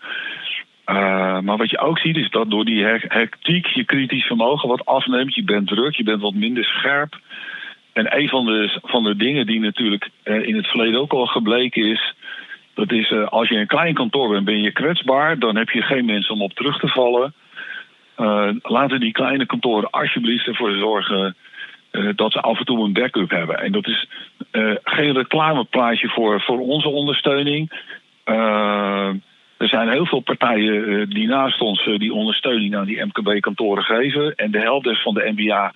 maar 1.45 1.57
wat 1.57 1.71
je 1.71 1.79
ook 1.79 1.99
ziet 1.99 2.17
is 2.17 2.31
dat 2.31 2.51
door 2.51 2.65
die 2.65 2.85
hectiek 2.85 3.67
je 3.67 3.85
kritisch 3.85 4.27
vermogen 4.27 4.69
wat 4.69 4.87
afneemt. 4.87 5.35
Je 5.35 5.45
bent 5.45 5.69
druk, 5.69 5.95
je 5.95 6.05
bent 6.05 6.21
wat 6.21 6.35
minder 6.35 6.65
scherp. 6.65 7.19
En 7.93 8.19
een 8.19 8.29
van 8.29 8.47
de, 8.47 8.79
van 8.83 9.05
de 9.05 9.17
dingen 9.17 9.47
die 9.47 9.61
natuurlijk 9.61 10.11
in 10.25 10.57
het 10.57 10.67
verleden 10.67 11.01
ook 11.01 11.13
al 11.13 11.27
gebleken 11.27 11.85
is 11.85 12.15
dat 12.75 12.93
is, 12.93 13.11
uh, 13.11 13.29
als 13.29 13.49
je 13.49 13.57
een 13.57 13.67
klein 13.67 13.95
kantoor 13.95 14.29
bent, 14.29 14.45
ben 14.45 14.63
je 14.63 14.73
kwetsbaar. 14.73 15.39
Dan 15.39 15.57
heb 15.57 15.71
je 15.71 15.83
geen 15.83 16.05
mensen 16.05 16.35
om 16.35 16.43
op 16.43 16.53
terug 16.53 16.79
te 16.79 16.89
vallen. 16.89 17.35
Uh, 18.19 18.49
laten 18.63 19.01
die 19.01 19.13
kleine 19.13 19.47
kantoren 19.47 19.91
alsjeblieft 19.91 20.47
ervoor 20.47 20.73
zorgen 20.73 21.37
uh, 21.93 22.11
dat 22.15 22.33
ze 22.33 22.41
af 22.41 22.59
en 22.59 22.65
toe 22.65 22.85
een 22.85 22.93
backup 22.93 23.31
hebben. 23.31 23.59
En 23.59 23.73
dat 23.73 23.87
is 23.87 24.09
geen 24.83 25.13
reclameplaatje 25.13 26.09
voor, 26.09 26.41
voor 26.41 26.59
onze 26.59 26.89
ondersteuning. 26.89 27.71
er 29.57 29.69
zijn 29.69 29.89
heel 29.89 30.07
veel 30.07 30.21
partijen 30.21 31.09
die 31.09 31.27
naast 31.27 31.61
ons 31.61 31.85
die 31.85 32.13
ondersteuning 32.13 32.77
aan 32.77 32.87
die 32.87 33.05
MKB-kantoren 33.05 33.85
geven. 33.85 34.35
En 34.35 34.51
de 34.51 34.61
helft 34.61 35.03
van 35.03 35.15
de 35.15 35.33
MBA 35.37 35.73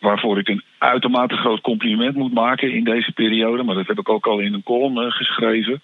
waarvoor 0.00 0.38
ik 0.38 0.48
een 0.48 0.62
uitermate 0.78 1.36
groot 1.36 1.60
compliment 1.60 2.16
moet 2.16 2.34
maken 2.34 2.72
in 2.72 2.84
deze 2.84 3.12
periode. 3.12 3.62
Maar 3.62 3.74
dat 3.74 3.86
heb 3.86 3.98
ik 3.98 4.08
ook 4.08 4.26
al 4.26 4.38
in 4.38 4.54
een 4.54 4.62
column 4.62 5.12
geschreven. 5.12 5.80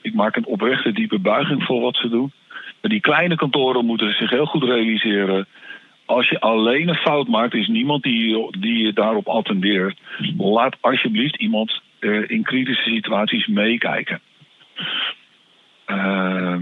Ik 0.00 0.14
maak 0.14 0.36
een 0.36 0.46
oprechte 0.46 0.92
diepe 0.92 1.18
buiging 1.18 1.64
voor 1.64 1.80
wat 1.80 1.96
ze 1.96 2.08
doen. 2.08 2.32
Maar 2.80 2.90
die 2.90 3.00
kleine 3.00 3.36
kantoren 3.36 3.84
moeten 3.84 4.14
zich 4.14 4.30
heel 4.30 4.46
goed 4.46 4.62
realiseren. 4.62 5.46
Als 6.04 6.28
je 6.28 6.40
alleen 6.40 6.88
een 6.88 6.94
fout 6.94 7.28
maakt, 7.28 7.54
is 7.54 7.68
niemand 7.68 8.02
die, 8.02 8.50
die 8.58 8.84
je 8.84 8.92
daarop 8.92 9.28
attendeert. 9.28 9.98
Laat 10.38 10.76
alsjeblieft 10.80 11.36
iemand 11.36 11.80
uh, 12.00 12.28
in 12.28 12.42
kritische 12.42 12.90
situaties 12.90 13.46
meekijken. 13.46 14.20
Uh, 15.86 16.56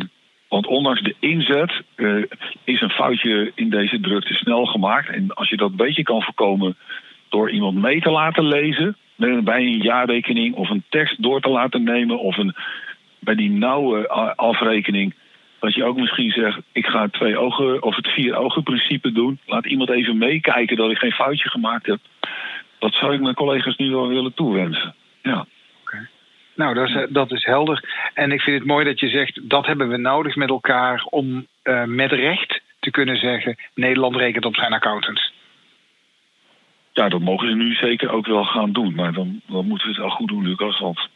want 0.52 0.66
ondanks 0.66 1.02
de 1.02 1.14
inzet 1.18 1.82
uh, 1.96 2.24
is 2.64 2.80
een 2.80 2.90
foutje 2.90 3.52
in 3.54 3.70
deze 3.70 4.00
drukte 4.00 4.34
snel 4.34 4.66
gemaakt. 4.66 5.08
En 5.08 5.34
als 5.34 5.48
je 5.48 5.56
dat 5.56 5.70
een 5.70 5.76
beetje 5.76 6.02
kan 6.02 6.22
voorkomen 6.22 6.76
door 7.28 7.50
iemand 7.50 7.76
mee 7.76 8.00
te 8.00 8.10
laten 8.10 8.44
lezen 8.44 8.96
bij 9.16 9.60
een 9.60 9.82
jaarrekening 9.82 10.54
of 10.54 10.70
een 10.70 10.84
tekst 10.88 11.22
door 11.22 11.40
te 11.40 11.48
laten 11.48 11.82
nemen 11.82 12.18
of 12.18 12.36
een 12.36 12.54
bij 13.18 13.34
die 13.34 13.50
nauwe 13.50 14.08
afrekening. 14.36 15.14
Dat 15.60 15.74
je 15.74 15.84
ook 15.84 15.96
misschien 15.96 16.30
zegt, 16.30 16.58
ik 16.72 16.86
ga 16.86 17.02
het 17.02 17.12
twee 17.12 17.38
ogen 17.38 17.82
of 17.82 17.96
het 17.96 18.08
vier 18.08 18.36
ogen 18.36 18.62
principe 18.62 19.12
doen. 19.12 19.38
Laat 19.46 19.66
iemand 19.66 19.90
even 19.90 20.18
meekijken 20.18 20.76
dat 20.76 20.90
ik 20.90 20.98
geen 20.98 21.12
foutje 21.12 21.48
gemaakt 21.48 21.86
heb. 21.86 21.98
Dat 22.78 22.94
zou 22.94 23.14
ik 23.14 23.20
mijn 23.20 23.34
collega's 23.34 23.76
nu 23.76 23.90
wel 23.90 24.08
willen 24.08 24.34
toewensen. 24.34 24.94
Ja. 25.22 25.46
Nou, 26.54 26.74
dat 26.74 26.88
is, 26.88 27.06
dat 27.08 27.32
is 27.32 27.44
helder. 27.44 28.10
En 28.14 28.32
ik 28.32 28.40
vind 28.40 28.58
het 28.58 28.66
mooi 28.66 28.84
dat 28.84 29.00
je 29.00 29.08
zegt, 29.08 29.40
dat 29.42 29.66
hebben 29.66 29.88
we 29.88 29.96
nodig 29.96 30.36
met 30.36 30.48
elkaar 30.48 31.06
om 31.10 31.46
uh, 31.64 31.84
met 31.84 32.12
recht 32.12 32.60
te 32.80 32.90
kunnen 32.90 33.16
zeggen, 33.16 33.56
Nederland 33.74 34.16
rekent 34.16 34.44
op 34.44 34.56
zijn 34.56 34.72
accountants. 34.72 35.32
Ja, 36.92 37.08
dat 37.08 37.20
mogen 37.20 37.48
ze 37.48 37.54
nu 37.54 37.74
zeker 37.74 38.10
ook 38.10 38.26
wel 38.26 38.44
gaan 38.44 38.72
doen. 38.72 38.94
Maar 38.94 39.12
dan, 39.12 39.40
dan 39.46 39.66
moeten 39.66 39.88
we 39.88 39.94
het 39.94 40.02
al 40.02 40.10
goed 40.10 40.28
doen, 40.28 40.46
Lucas. 40.46 40.80
Want 40.80 41.08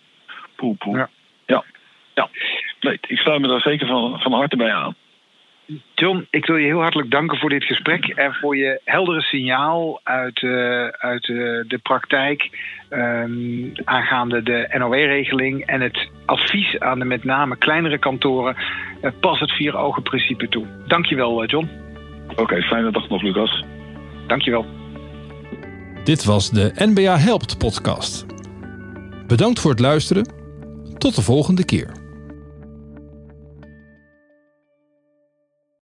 poe, 0.57 0.75
poe. 0.77 0.97
Ja. 0.97 1.11
ja. 1.47 1.65
Ja, 2.15 2.29
nee, 2.81 2.99
ik 3.07 3.19
sluit 3.19 3.41
me 3.41 3.49
daar 3.49 3.61
zeker 3.61 3.87
van, 3.87 4.21
van 4.21 4.33
harte 4.33 4.57
bij 4.57 4.75
aan. 4.75 4.95
John, 5.95 6.27
ik 6.31 6.47
wil 6.47 6.57
je 6.57 6.67
heel 6.67 6.81
hartelijk 6.81 7.11
danken 7.11 7.39
voor 7.39 7.51
dit 7.51 7.65
gesprek 7.65 8.05
en 8.05 8.35
voor 8.35 8.57
je 8.57 8.81
heldere 8.85 9.21
signaal 9.21 10.01
uit, 10.03 10.43
uh, 10.43 10.87
uit 10.89 11.29
uh, 11.29 11.39
de 11.69 11.79
praktijk 11.83 12.51
um, 12.91 13.73
aangaande 13.85 14.43
de 14.43 14.69
NOW-regeling 14.79 15.67
en 15.67 15.81
het 15.81 16.09
advies 16.25 16.79
aan 16.79 16.99
de 16.99 17.05
met 17.05 17.25
name 17.25 17.57
kleinere 17.57 17.99
kantoren. 17.99 18.57
Uh, 19.03 19.11
pas 19.21 19.41
het 19.41 19.53
vier 19.53 19.77
ogen 19.77 20.03
principe 20.03 20.49
toe. 20.49 20.67
Dankjewel, 20.87 21.47
John. 21.47 21.69
Oké, 22.31 22.43
okay, 22.43 22.63
fijne 22.63 22.91
dag 22.91 23.09
nog, 23.09 23.23
Lucas. 23.23 23.65
Dankjewel. 24.27 24.67
Dit 26.05 26.25
was 26.25 26.51
de 26.51 26.73
NBA 26.77 27.19
Helpt 27.19 27.59
podcast. 27.59 28.27
Bedankt 29.27 29.61
voor 29.61 29.71
het 29.71 29.81
luisteren. 29.81 30.33
Tot 30.99 31.15
de 31.15 31.23
volgende 31.23 31.65
keer. 31.65 32.06